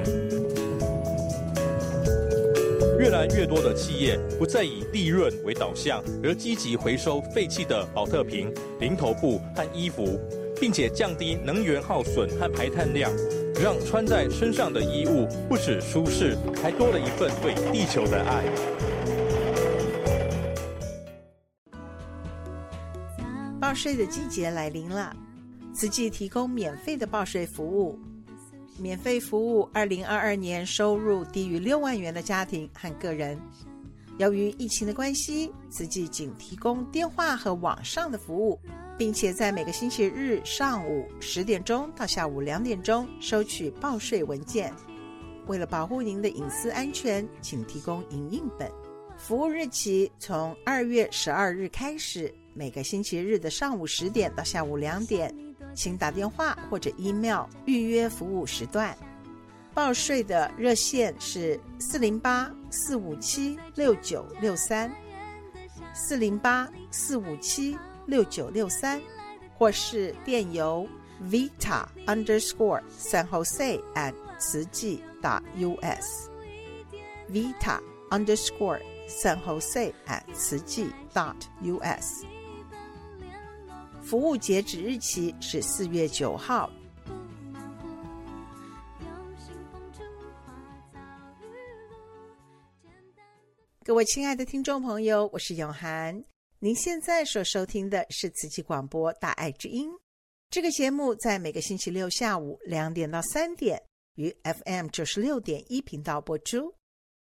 [2.99, 10.21] 越来越多的企业不再以利润为导向，而积极回收废弃的保特瓶、零头布和衣服，
[10.61, 13.11] 并且降低能源耗损和排碳量，
[13.63, 18.43] 让穿在身上的衣物不止舒适，还多了一份对地球的爱。
[23.61, 25.15] 报税的季节来临了，
[25.75, 27.99] 慈济提供免费的报税服务。
[28.79, 33.39] 免费服务二零二二年收入低于六万元的家庭和个人。
[34.17, 38.59] 由于疫情的关系，慈济仅提供电话和网上的服务，
[39.01, 44.71] 并且在每个星期日上午十点钟到下午两点钟收取报税文件。
[45.47, 48.71] 为了保护您的隐私安全，请提供影印本。
[49.17, 55.35] 服务日期从二月十二日开始，每个星期日的上午十点到下午两点，
[55.75, 58.95] 请打电话或者 email 预约服务时段。
[59.73, 64.93] 报税的热线是四零八四五七六九六三，
[65.95, 67.79] 四零八四五七
[68.11, 69.01] 六九六三，
[69.57, 70.87] 或是电邮
[71.23, 75.43] vita underscore san jose at 慈济 dot
[75.81, 76.29] us
[77.31, 82.25] vita underscore San Jose at 慈济 dot us，
[84.01, 86.71] 服务截止日期是四月九号。
[93.85, 96.30] 各位亲爱的听众朋友，我是永涵。
[96.63, 99.91] 您现在所收听的是慈济广播《大爱之音》
[100.51, 103.83] 这个节目，在每个星期六下午两点到三点，
[104.17, 106.75] 于 FM 九十六点一频道播出。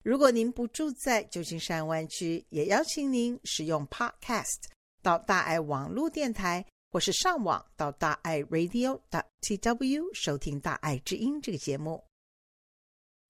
[0.04, 4.66] 如果您不住在旧金山湾区，也邀请您使用 Podcast
[5.02, 9.00] 到大爱网络电台，或是上网到大爱 Radio
[9.40, 12.04] tw 收听《大爱之音》这个节目。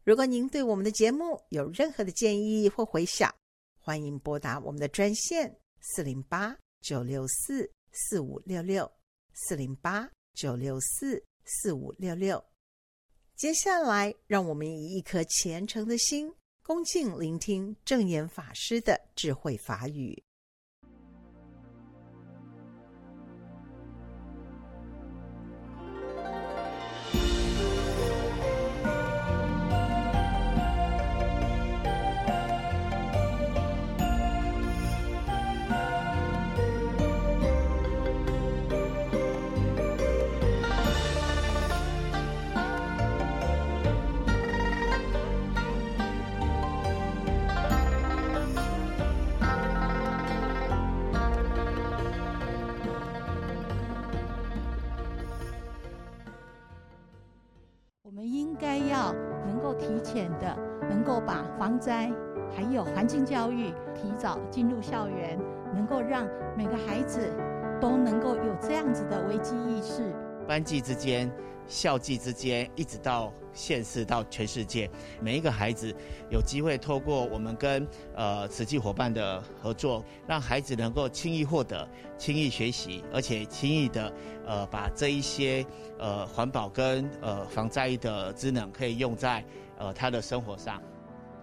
[0.04, 3.32] 如果您对我们的节目有任何的建议或回响，
[3.80, 8.90] 欢迎拨打我们的专线四零八九六四四五六六
[9.34, 12.44] 四零八九六四四五六六。
[13.36, 16.34] 接下来，让我们以一颗虔诚的心。
[16.64, 20.24] 恭敬聆听正言法师的智慧法语。
[63.32, 65.40] 教育，提早进入校园，
[65.74, 67.34] 能够让每个孩子
[67.80, 70.14] 都能够有这样子的危机意识。
[70.46, 71.32] 班级之间、
[71.66, 74.92] 校际之间，一直到县市到全世界，
[75.22, 75.96] 每一个孩子
[76.30, 84.12] 有机会透过我们跟呃慈济伙伴的合作，让孩子能够轻易获得、轻易学习，而且轻易的
[84.46, 85.66] 呃把这一些
[85.98, 89.42] 呃环保跟呃防灾的职能可以用在
[89.78, 90.82] 呃他的生活上。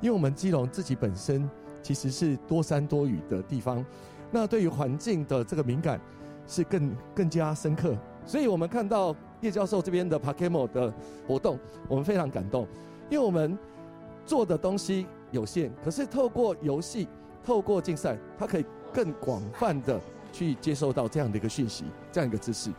[0.02, 1.50] 因为我们基隆自己本身
[1.88, 3.82] 其实是多山多雨的地方，
[4.30, 5.98] 那对于环境的这个敏感
[6.46, 7.96] 是更更加深刻，
[8.26, 10.92] 所以我们看到叶教授这边的 Pakemo 的
[11.26, 12.68] 活动，我们非常感动，
[13.08, 13.58] 因为我们
[14.26, 17.08] 做的东西有限，可是透过游戏、
[17.42, 19.98] 透过竞赛，它可以更广泛的
[20.30, 22.70] 去接受到这样的一个讯息、这样一个知识。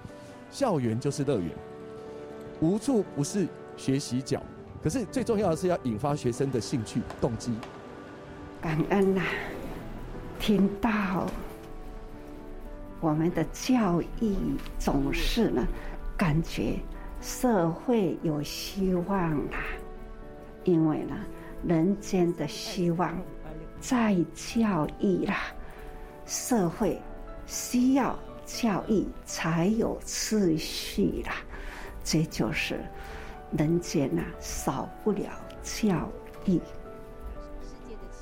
[0.51, 1.49] 校园就是乐园，
[2.62, 4.39] 无处不是学习角。
[4.84, 7.51] 可是最重要的是要引发学生的兴趣动机。
[8.62, 9.22] 感恩呐、
[10.38, 11.26] 听到
[12.99, 14.36] 我们的教育
[14.78, 15.66] 总是呢，
[16.18, 16.78] 感觉
[17.22, 19.64] 社会有希望啊，
[20.66, 21.16] 因为呢，
[21.66, 23.18] 人间的希望
[23.80, 25.38] 在教育啦，
[26.26, 27.01] 社会
[27.45, 31.36] 需要教育才有秩序啦，
[32.03, 32.80] 这就是。
[33.57, 35.32] 人间呐，少不了
[35.64, 36.07] 教
[36.45, 36.60] 育。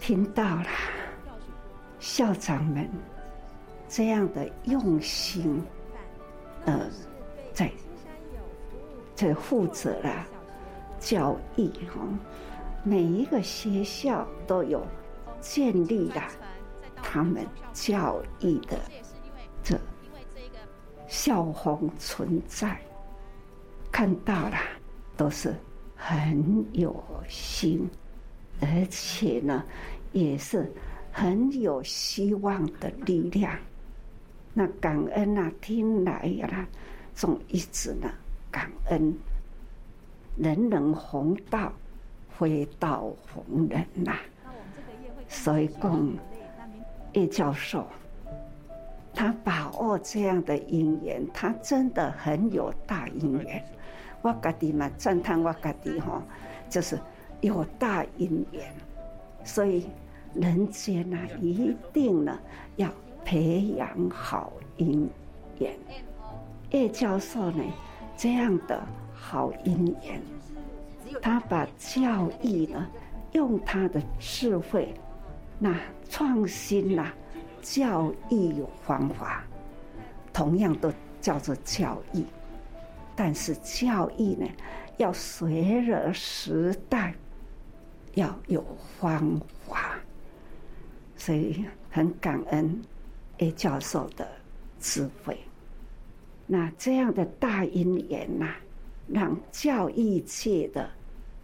[0.08, 0.68] 听到了
[2.00, 2.90] 校长们
[3.90, 5.62] 这样的用心，
[6.64, 6.90] 呃，
[7.54, 7.70] 在
[9.14, 10.26] 这负责了
[10.98, 12.08] 教育哈，
[12.86, 14.82] 每一个学校都有
[15.42, 16.24] 建立了
[17.04, 18.80] 他们教育的
[19.62, 19.78] 这
[21.10, 22.80] 校风存在，
[23.92, 24.58] 看到了。
[25.18, 25.54] 都是
[25.96, 26.96] 很有
[27.28, 27.90] 心，
[28.62, 29.66] 而且呢，
[30.12, 30.72] 也是
[31.12, 33.58] 很有希望的力量。
[34.54, 36.68] 那感恩啊，听来呀，
[37.14, 38.10] 总一直呢
[38.50, 39.14] 感恩。
[40.36, 41.72] 人人弘道，
[42.30, 44.16] 非道弘人呐。
[45.28, 46.14] 所以讲，
[47.14, 47.86] 叶教授，
[49.14, 53.64] 他把握这样的因缘，他真的很有大因缘。
[54.22, 56.22] 我家己嘛赞叹我家己吼，
[56.70, 57.00] 就是
[57.42, 58.74] 有大因缘，
[59.48, 59.88] 所以
[60.36, 62.38] 人间呢一定呢
[62.76, 62.88] 要
[63.26, 65.10] 培养好因
[65.58, 65.74] 缘。
[66.72, 67.64] 叶教授呢
[68.18, 68.86] 这样的
[69.16, 70.22] 好因缘，
[71.22, 72.86] 他把教育呢
[73.32, 74.94] 用他的智慧
[75.58, 75.80] 那
[76.10, 77.12] 创新呐、
[77.62, 79.44] 教育方法
[80.34, 80.92] 同样都
[81.22, 82.24] 叫做教育，
[83.16, 84.46] 但是教育呢，
[84.98, 87.14] 要随着时代，
[88.18, 88.66] 要有
[89.00, 89.96] 方法，
[91.16, 92.82] 所以很感恩
[93.38, 94.28] A 教授的
[94.80, 95.38] 智慧。
[96.48, 98.56] 那这样的大因缘呐，
[99.08, 100.90] 让教育界的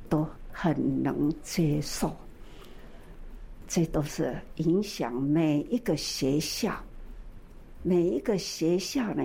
[0.09, 2.11] 都很能接受。
[3.67, 6.75] 这都是影响每一个学校，
[7.83, 9.23] 每一个学校呢，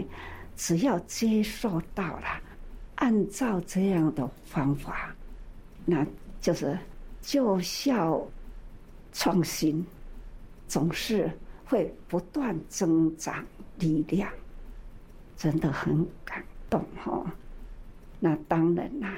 [0.55, 2.27] 只要接受到了，
[2.97, 5.15] 按照这样的方法，
[5.87, 6.07] 那
[6.41, 6.79] 就是
[7.29, 8.27] 就校
[9.13, 9.85] 创新，
[10.67, 11.31] 总是
[11.63, 13.45] 会不断增长
[13.79, 14.33] 力量，
[15.37, 17.31] 真的很感动哈。
[18.19, 19.15] 那当然啦，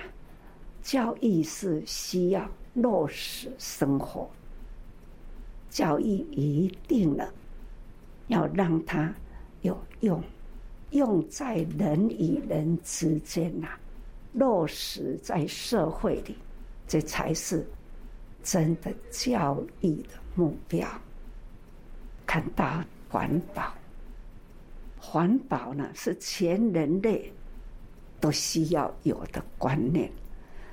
[0.83, 4.29] 教育是需要落实生活。
[5.69, 7.33] 教育一定了，
[8.27, 9.15] 要让它
[9.61, 10.21] 有用，
[10.91, 13.69] 用在人与人之间呐，
[14.33, 16.37] 落实在社会里，
[16.89, 17.65] 这才是
[18.43, 20.89] 真的教育的目标。
[22.27, 23.75] 看到环保，
[24.99, 27.33] 环保呢是全人类
[28.21, 30.11] 都需要有的观念，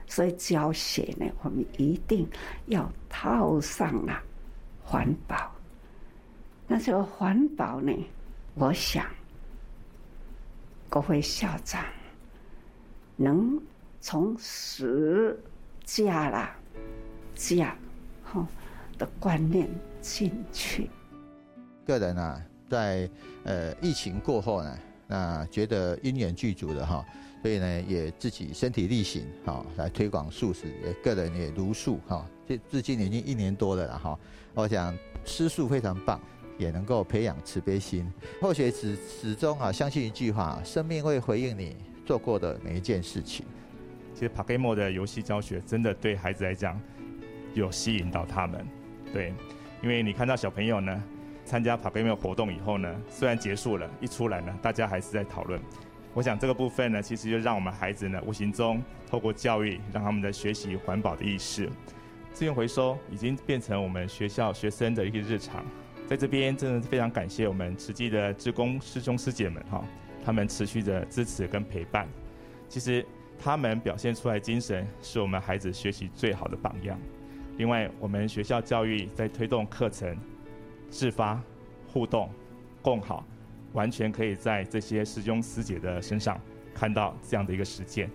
[0.05, 2.28] 所以教学呢，我们一定
[2.68, 4.22] 要套上了。
[4.84, 5.51] 环保，
[6.68, 7.91] 那这个环保呢？
[8.53, 9.05] 我想，
[10.89, 11.84] 各位校长
[13.15, 13.59] 能
[13.99, 15.38] 从十
[15.84, 16.55] 加啦
[17.38, 17.73] 加
[18.23, 18.45] 哈
[18.97, 19.69] 的观念
[20.01, 20.89] 进去。
[21.85, 23.09] 个人啊，在
[23.43, 27.05] 呃疫情过后呢，那觉得因缘具足的哈，
[27.41, 32.25] 所以呢也自己身体力行哈，来推广素食，也个人也茹素哈。
[32.45, 34.19] 这至今已经一年多了了哈，
[34.53, 36.19] 我想吃素非常棒，
[36.57, 38.11] 也能够培养慈悲心。
[38.41, 41.75] 或许始始终啊，相信一句话：生命会回应你
[42.05, 43.45] 做过的每一件事情。
[44.13, 46.81] 其实 PaGamO 的游戏教学真的对孩子来讲
[47.54, 48.66] 有吸引到他们，
[49.12, 49.34] 对，
[49.82, 51.04] 因为你看到小朋友呢
[51.45, 55.60] 参加 PaGamO 活动以后呢，虽然结束了，一出来呢，大家还是在讨论。
[56.14, 61.70] 我想这个部分呢，其实就让我们孩子呢无形中透过教育，让他们的学习环保的意识。
[62.34, 65.66] 资源回收已经变成我们学校学生的一个日常，
[66.08, 69.84] 在这边真的是非常感谢我们慈济的职工师兄师姐们哈，
[70.24, 72.08] 他们持续的支持跟陪伴。
[72.68, 73.06] 其实
[73.39, 77.00] 他们表现出来精神是我们孩子学习最好的榜样。
[77.58, 80.16] 另外，我们学校教育在推动课程、
[80.91, 81.41] 自发、
[81.91, 82.30] 互动、
[82.84, 83.26] 共好，
[83.74, 86.39] 完全可以在这些师兄师姐的身上
[86.72, 88.10] 看到这样的一个实践。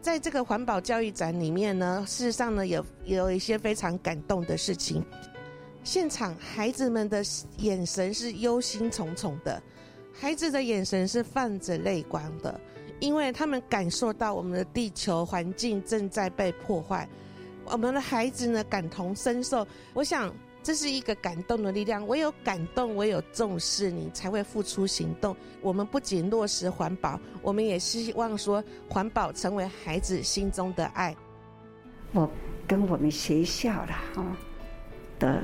[0.00, 5.04] 在这个环保教育展里面呢，事实上呢，有有一些非常感动的事情。
[5.82, 7.20] 现场孩子们的
[7.58, 9.60] 眼神是忧心忡忡的，
[10.12, 12.60] 孩子的眼神是泛着泪光的，
[13.00, 17.08] 因为他们感受到我们的地球环境正在被破坏。
[17.72, 19.66] 我们的孩子呢，感同身受。
[19.92, 20.32] 我想。
[20.64, 25.36] 这是一个感动的力量，唯有感动，唯有重视，你才会付出行动。
[25.60, 31.16] 我们不仅落实环保，我们也希望说环保成为孩子心中的爱。
[32.12, 32.30] 我
[32.64, 34.36] 跟我们学校的哈
[35.18, 35.42] 的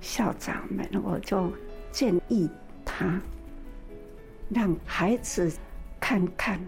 [0.00, 1.52] 校长们，我就
[1.90, 2.48] 建议
[2.86, 3.20] 他
[4.48, 5.52] 让孩子
[6.00, 6.58] 看看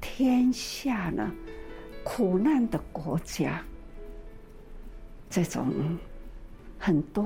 [0.00, 1.28] 天下呢
[2.04, 3.60] 苦难的国家
[5.32, 5.98] 这种。
[6.84, 7.24] 很多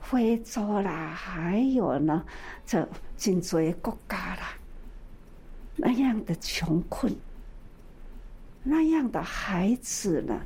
[0.00, 2.24] 非洲啦，还有呢，
[2.66, 4.52] 这真多国家啦，
[5.76, 7.14] 那样的穷困，
[8.64, 10.36] 那样的孩子呢，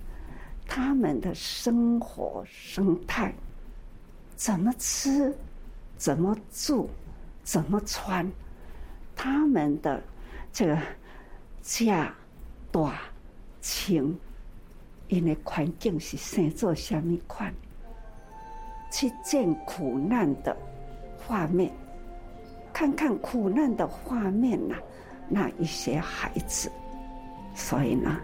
[0.66, 3.34] 他们的生活生态，
[4.36, 5.34] 怎么吃，
[5.96, 6.90] 怎么住，
[7.42, 8.30] 怎么穿，
[9.16, 10.02] 他们的
[10.52, 10.78] 这个
[11.62, 12.14] 家
[12.70, 13.00] 大
[13.62, 14.14] 清，
[15.08, 17.52] 因为环境是生做什么款？
[18.90, 20.56] 去见苦难的
[21.18, 21.68] 画面，
[22.72, 24.76] 看看苦难的画面呐，
[25.28, 26.70] 那一些孩子，
[27.56, 28.20] 所以呢，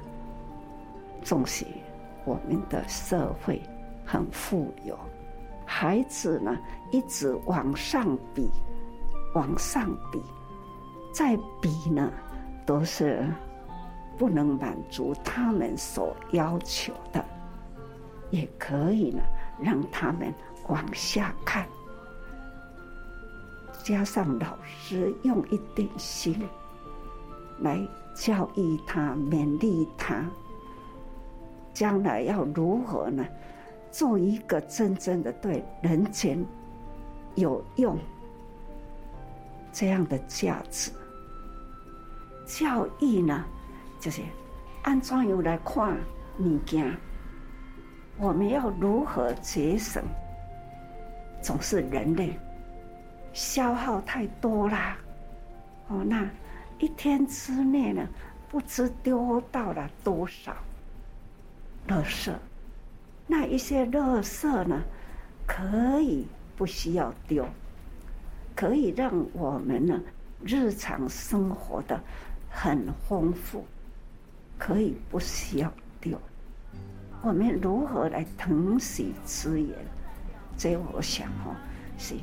[1.22, 1.66] 总是
[2.24, 3.60] 我们的社会
[4.04, 4.96] 很富有，
[5.66, 6.56] 孩子呢
[6.92, 8.48] 一直往上比，
[9.34, 10.22] 往上比，
[11.12, 12.12] 再比呢，
[12.64, 13.26] 都是
[14.20, 17.24] 不能满足他们所要求的，
[18.28, 19.22] 也可以呢，
[19.58, 20.30] 让他们。
[20.68, 21.66] 往下看，
[23.82, 26.48] 加上老师用一点心
[27.58, 27.80] 来
[28.14, 30.24] 教育他、勉励他，
[31.74, 33.26] 将来要如何呢？
[33.90, 36.38] 做一个真正的对人间
[37.34, 37.98] 有用
[39.72, 40.92] 这样的价值。
[42.46, 43.44] 教育呢，
[44.00, 44.22] 就是
[44.82, 45.96] 按怎样来看
[46.38, 46.96] 物件，
[48.18, 50.02] 我们要如何节省？
[51.42, 52.38] 总是人类
[53.32, 54.96] 消耗太多啦，
[55.88, 56.28] 哦，那
[56.78, 58.06] 一天之内呢，
[58.48, 60.54] 不知丢到了多少
[61.88, 62.32] 垃圾。
[63.26, 64.82] 那一些垃圾呢，
[65.46, 66.26] 可以
[66.56, 67.46] 不需要丢，
[68.56, 70.00] 可以让我们呢
[70.44, 71.98] 日常生活的
[72.50, 73.64] 很丰富，
[74.60, 76.16] 可以不需要丢。
[77.22, 79.70] 我们如何来疼惜资源？
[80.56, 81.56] 这我想哦，
[81.98, 82.14] 是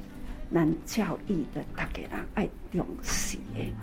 [0.53, 3.73] 咱教育的大家人爱重视的。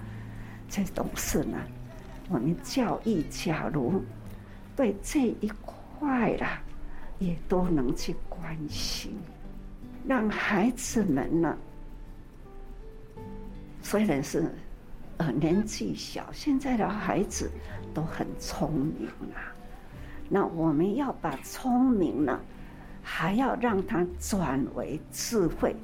[0.71, 1.59] 这种事呢，
[2.31, 4.03] 我们教育假如
[4.75, 6.63] 对这一块啦。
[7.21, 9.17] 也都能去关心，
[10.07, 11.57] 让孩子们呢，
[13.81, 14.53] 虽然是
[15.19, 17.49] 呃年纪小，现在的孩子
[17.95, 19.55] 都很聪明啊。
[20.29, 22.41] 那我们要把聪明呢，
[23.03, 25.75] 还要让他转为智慧。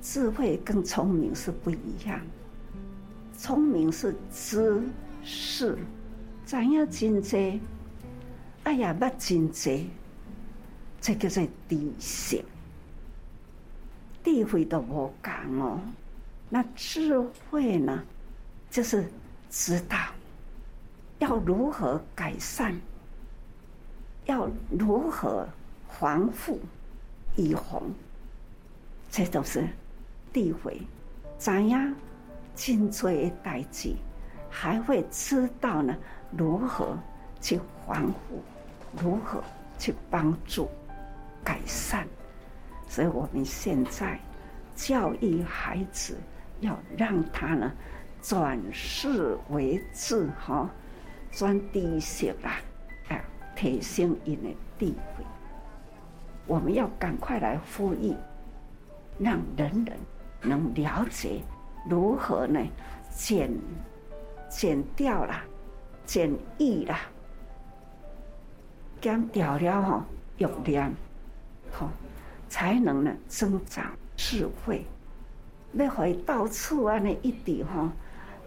[0.00, 2.20] 智慧跟聪明是不一样，
[3.36, 4.82] 聪明是知
[5.22, 5.78] 识，
[6.44, 7.58] 怎样进阶？
[8.64, 9.90] 哎呀，捌真济，
[11.00, 12.44] 这叫做知识。
[14.22, 15.80] 智慧都无讲哦，
[16.48, 17.18] 那智
[17.50, 18.02] 慧呢，
[18.70, 19.06] 就是
[19.50, 19.96] 知道
[21.18, 22.74] 要如何改善，
[24.26, 25.48] 要如何
[25.88, 26.60] 防护、
[27.36, 27.82] 预防，
[29.10, 29.66] 这都是
[30.32, 30.80] 地位。
[31.38, 31.94] 怎样
[32.54, 33.94] 真济的代志，
[34.48, 35.96] 还会知道呢？
[36.36, 36.98] 如何
[37.40, 38.42] 去防护？
[39.02, 39.42] 如何
[39.78, 40.68] 去帮助
[41.42, 42.06] 改善？
[42.88, 44.18] 所以我们现在
[44.76, 46.16] 教育孩子，
[46.60, 47.72] 要让他呢
[48.22, 50.70] 转世为智，哈，
[51.36, 52.60] 转知识啦，
[53.08, 53.24] 哎，
[53.56, 55.24] 提升因的地位。
[56.46, 58.14] 我们要赶快来呼吁，
[59.18, 59.98] 让人人
[60.42, 61.42] 能了解
[61.88, 62.60] 如何呢
[63.10, 63.50] 减
[64.48, 65.34] 减掉了，
[66.04, 66.96] 减益了。
[69.00, 70.02] 减掉了吼，
[70.38, 70.92] 欲量，
[71.72, 71.88] 吼，
[72.48, 74.86] 才能呢增长智慧。
[75.72, 77.88] 要会到处安尼一直吼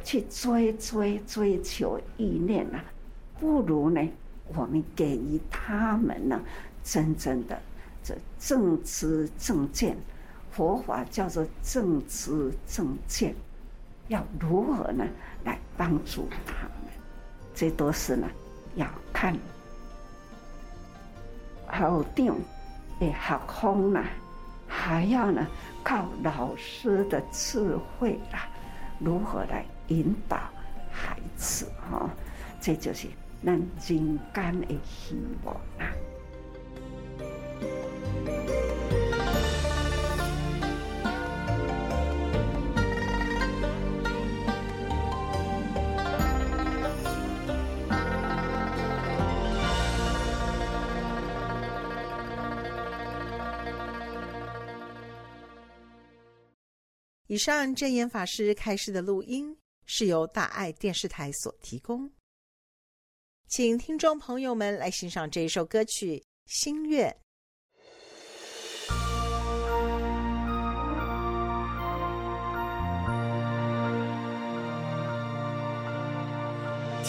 [0.07, 2.81] 去追追追求意念啊，
[3.37, 4.01] 不如呢，
[4.55, 6.41] 我们给予他们呢
[6.81, 7.59] 真正的
[8.01, 9.97] 这正知正见。
[10.49, 13.35] 佛法叫做正知正见，
[14.07, 15.05] 要如何呢
[15.43, 16.53] 来帮助他
[16.85, 16.93] 们？
[17.53, 18.29] 这都是呢
[18.75, 19.37] 要看。
[21.65, 22.33] 好定
[22.97, 24.05] 的学风啦，
[24.69, 25.45] 还要呢
[25.83, 28.47] 靠老师的智慧啦，
[28.99, 30.37] 如何来引导
[30.91, 32.09] 孩子哈？
[32.59, 33.07] 这就是
[33.45, 35.93] 咱人间的希望啦。
[57.29, 59.55] 以上正言法师开示的录音
[59.89, 62.11] 是由大爱电视台所提供，
[63.47, 67.09] 请听众朋友们来欣赏这一首歌曲《心愿》。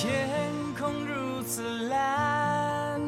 [0.01, 3.03] 天空如此蓝，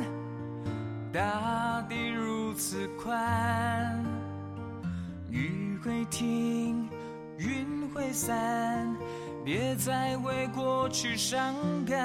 [1.13, 4.05] 大地如此宽，
[5.31, 6.91] 雨会停。
[7.39, 8.95] 云会散，
[9.53, 11.99] 别再为过去伤感。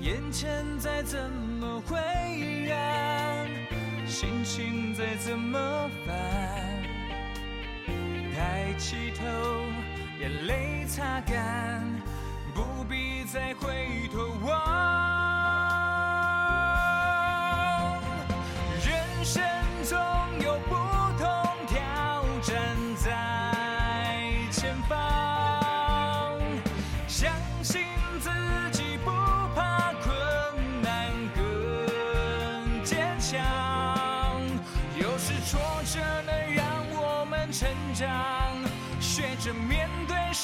[0.00, 1.96] 眼前再怎么灰
[2.72, 3.46] 暗，
[4.04, 6.16] 心情再怎么烦，
[8.34, 9.24] 抬起头，
[10.18, 11.80] 眼泪擦干，
[12.52, 15.25] 不必再回头望。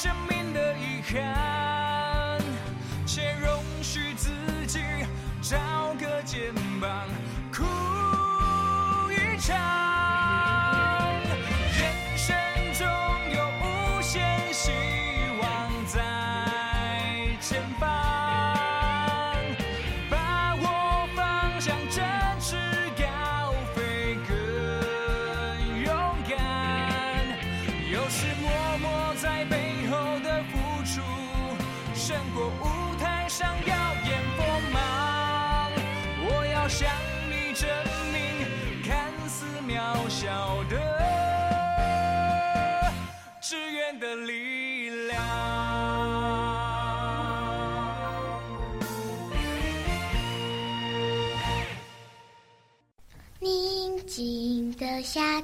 [0.03, 2.41] 生命的遗憾
[3.07, 4.33] 且容许自
[4.67, 4.81] 己
[5.41, 5.57] 找
[5.95, 7.07] 个肩膀
[7.53, 7.63] 哭
[9.13, 9.92] 一场。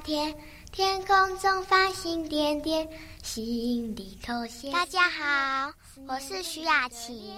[0.09, 0.35] 天，
[0.71, 2.89] 天空中繁星点点，
[3.21, 4.71] 心里头写。
[4.71, 5.71] 大家好，
[6.07, 7.31] 我是徐雅琪，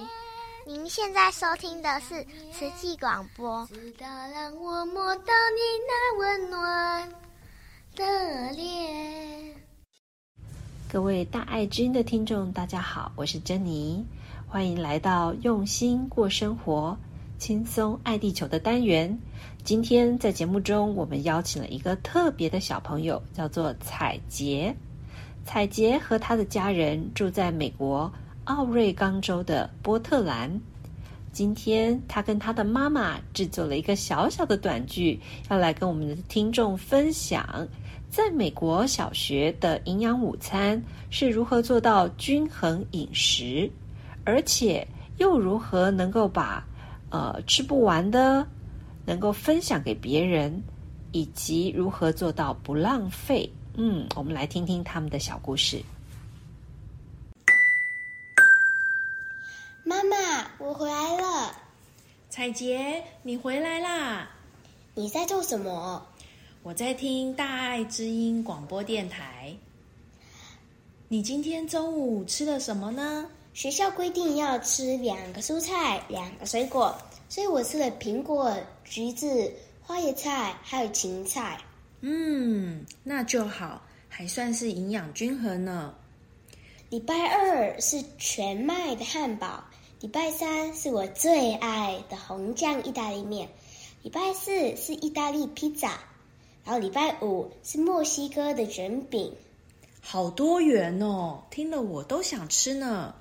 [0.65, 3.67] 您现在收听的是慈济广播。
[3.73, 7.09] 直到让我摸到你那温暖
[7.93, 9.53] 的脸。
[10.89, 14.05] 各位大爱之音的听众，大家好，我是珍妮，
[14.47, 16.97] 欢迎来到用心过生活。
[17.41, 19.17] 轻松爱地球的单元，
[19.63, 24.71] 今天在节目中，我们邀请了一个特别的小朋友，叫做彩洁。
[25.43, 28.13] 彩洁和他的家人住在美国
[28.43, 30.61] 奥瑞冈州的波特兰。
[31.31, 35.19] 今天，他跟他的妈妈制作了一个小小的短剧，
[35.49, 37.67] 要来跟我们的听众分享，
[38.07, 40.79] 在美国小学的营养午餐
[41.09, 43.67] 是如何做到均衡饮食，
[44.25, 44.87] 而且
[45.17, 46.63] 又如何能够把
[47.11, 48.47] 呃，吃不完的
[49.05, 50.63] 能够分享给别人，
[51.11, 53.47] 以及如何做到不浪费。
[53.75, 55.81] 嗯，我们来听听他们的小故事。
[59.83, 61.53] 妈妈，我回来了。
[62.29, 64.29] 彩洁，你回来啦？
[64.95, 66.05] 你在做什么？
[66.63, 69.53] 我在听大爱之音广播电台。
[71.07, 73.25] 你今天中午吃了什么呢？
[73.53, 76.95] 学校规定要吃两个蔬菜，两个水果，
[77.27, 81.59] 所以我吃了苹果、橘子、花椰菜，还有芹菜。
[81.99, 85.93] 嗯，那就好，还算是营养均衡呢。
[86.89, 89.63] 礼拜二是全麦的汉堡，
[89.99, 93.49] 礼拜三是我最爱的红酱意大利面，
[94.01, 95.99] 礼拜四是意大利披萨，
[96.63, 99.33] 然后礼拜五是墨西哥的卷饼。
[100.01, 103.13] 好多元哦，听了我都想吃呢。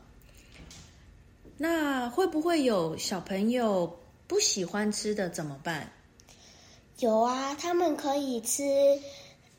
[1.62, 5.92] 那会不会有小朋友不喜欢吃的怎么办？
[7.00, 8.62] 有啊，他们可以吃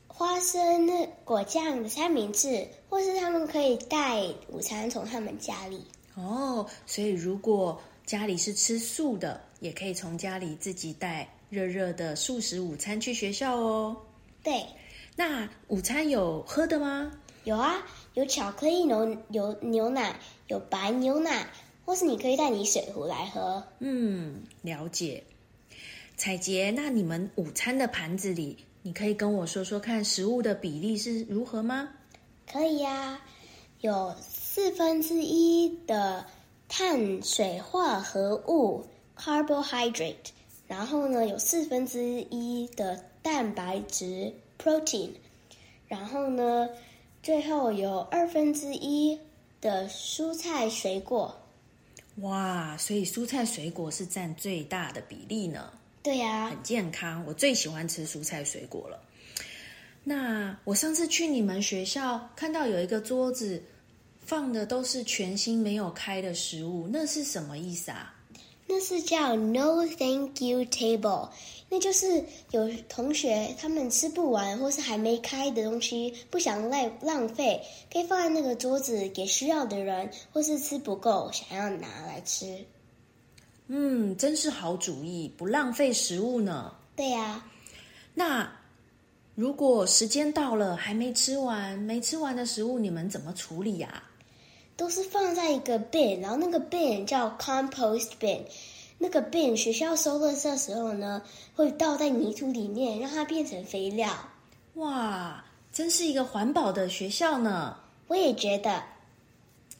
[0.08, 0.90] 花生
[1.24, 5.86] 果酱的三明治，或是他们可以带午餐从他们家里。
[6.16, 13.96] 哦，所以如果家里是吃素的，也可以从家里自己带热热的素食午餐去学校哦。
[14.42, 14.66] 对，
[15.14, 17.12] 那午餐有喝的吗？
[17.44, 21.46] 有啊，有巧克力牛有牛奶，有白牛奶。
[21.84, 23.62] 或是你可以带你水壶来喝。
[23.80, 25.22] 嗯，了解。
[26.16, 31.88] 彩洁，那你们午餐的盘子里，你可以跟我说说看，食物的比例是如何吗？
[32.50, 33.20] 可以呀，
[33.80, 36.24] 有四分之一的
[36.68, 38.84] 碳水化合物
[39.16, 40.30] （carbohydrate），
[40.68, 45.10] 然后呢，有四分之一的蛋白质 （protein），
[45.88, 46.68] 然后呢，
[47.22, 49.18] 最后有二分之一
[49.60, 51.34] 的蔬菜水果。
[52.16, 55.72] 哇，所以蔬菜水果是占最大的比例呢。
[56.02, 59.00] 对呀，很健康，我最喜欢吃蔬菜水果了。
[60.04, 63.62] 那我上次去你们学校看到有一个桌子
[64.20, 68.14] 放的都是全新没有开的食物，那是什么意思啊？
[68.66, 71.28] 那是叫 No Thank You Table。
[71.68, 82.58] 那就是有同学他们吃不完或是还没开的东西，不想浪浪费，可以放在那个桌子给需要的人，或是吃不够想要拿来吃。
[83.68, 86.74] 嗯，真是好主意，不浪费食物呢。
[86.94, 87.42] 对呀，
[88.12, 88.52] 那
[89.34, 94.02] 如果时间到了还没吃完，没吃完的食物你们怎么处理呀？
[94.82, 98.40] 都是放在一个 bin，然后那个 bin 叫 compost bin。
[98.98, 101.22] 那个 bin 学校收垃圾的时候呢，
[101.54, 104.12] 会倒在泥土里面，让它变成肥料。
[104.74, 107.76] 哇，真是一个环保的学校呢！
[108.08, 108.82] 我也觉得。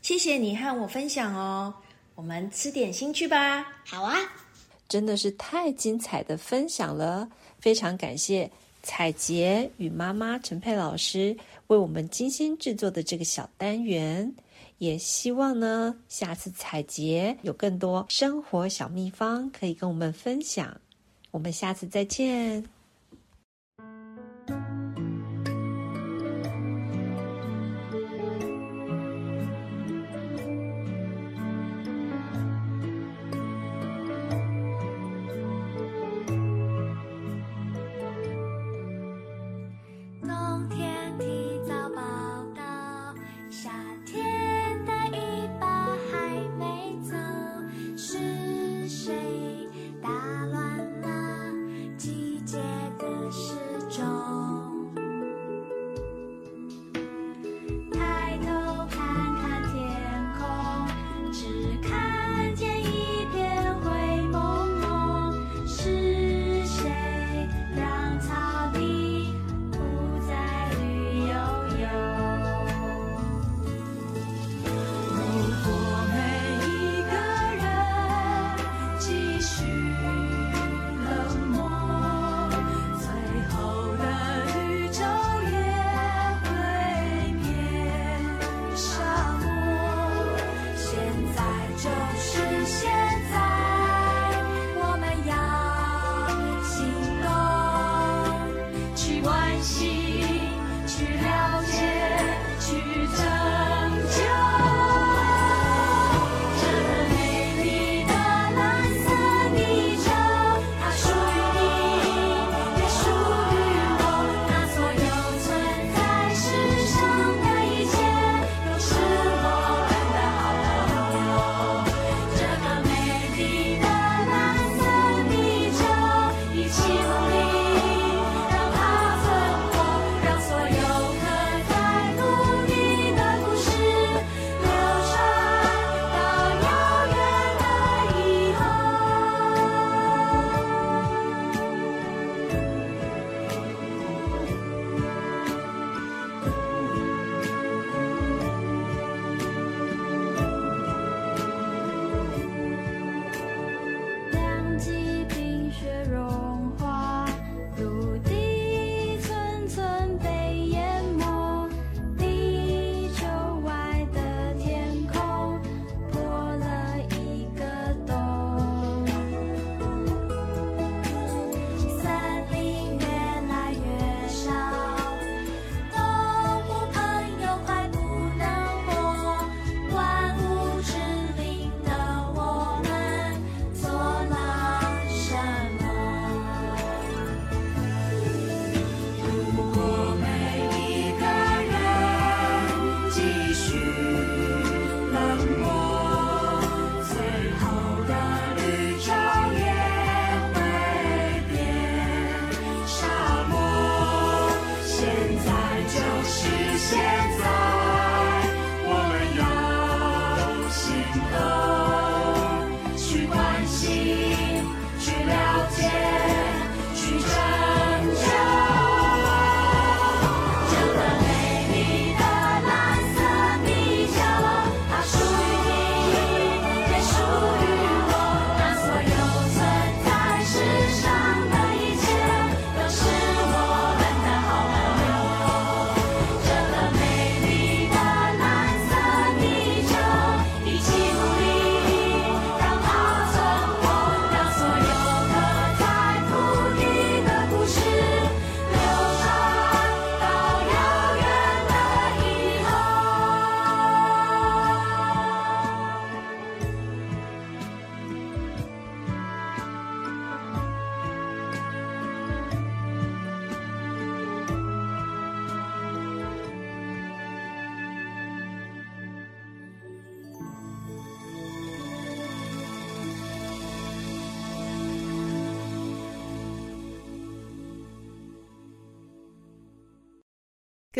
[0.02, 1.74] 谢谢你和我分享哦，
[2.14, 3.82] 我们吃点心去吧。
[3.84, 4.16] 好啊，
[4.88, 7.28] 真的是太精彩的分享了，
[7.58, 8.48] 非常感谢
[8.84, 11.36] 彩洁与妈妈陈佩老师
[11.66, 14.32] 为我们精心制作的这个小单元。
[14.82, 20.80] 也希望呢，下次采洁有更多生活小秘方可以跟我们分享。
[21.30, 22.81] 我们下次再见。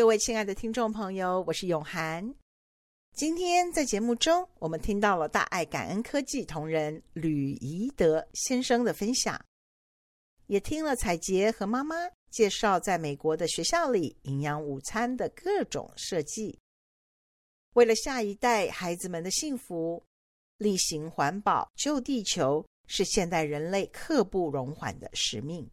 [0.02, 2.34] 各位亲爱的听众朋友，我是永涵。
[3.14, 9.40] 今天在节目中，我们听到了大爱感恩科技同仁吕宜德先生的分享，
[10.48, 11.94] 也听了彩洁和妈妈
[12.32, 16.58] 介绍在美国的学校里营养午餐的各种设计。
[17.74, 20.02] 为了下一代孩子们的幸福，
[20.56, 25.70] 例行环保救地球是现代人类刻不容缓的使命。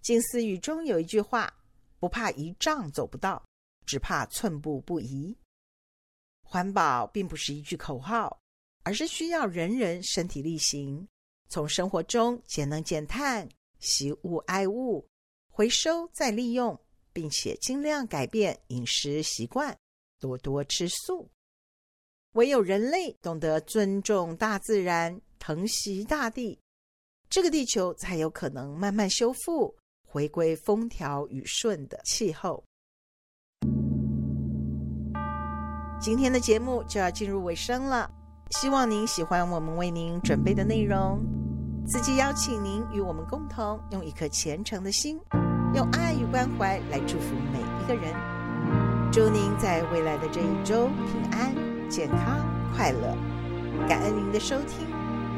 [0.00, 1.52] 金思语中有一句话。
[2.06, 3.44] 不怕一丈走不到，
[3.84, 5.36] 只怕寸步不移。
[6.40, 8.40] 环保并不是一句口号，
[8.84, 11.08] 而是需要人人身体力行，
[11.48, 13.48] 从生活中节能减碳、
[13.80, 15.04] 惜物爱物、
[15.50, 16.80] 回收再利用，
[17.12, 19.76] 并且尽量改变饮食习惯，
[20.20, 21.28] 多多吃素。
[22.34, 26.56] 唯有人类懂得尊重大自然、疼惜大地，
[27.28, 29.76] 这个地球才有可能慢慢修复。
[30.16, 32.64] 回归风调雨顺的气候。
[36.00, 38.10] 今天的节目就要进入尾声了，
[38.48, 41.22] 希望您喜欢我们为您准备的内容。
[41.86, 45.20] 自己邀请您与我们共同用一颗虔诚的心，
[45.74, 48.14] 用爱与关怀来祝福每一个人。
[49.12, 51.54] 祝您在未来的这一周平安、
[51.90, 52.40] 健康、
[52.74, 53.14] 快乐。
[53.86, 54.88] 感恩您的收听，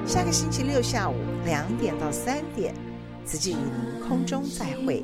[0.06, 2.72] 下个星期六下午两点到三点。
[3.30, 3.54] 此际
[4.08, 5.02] 空中再会。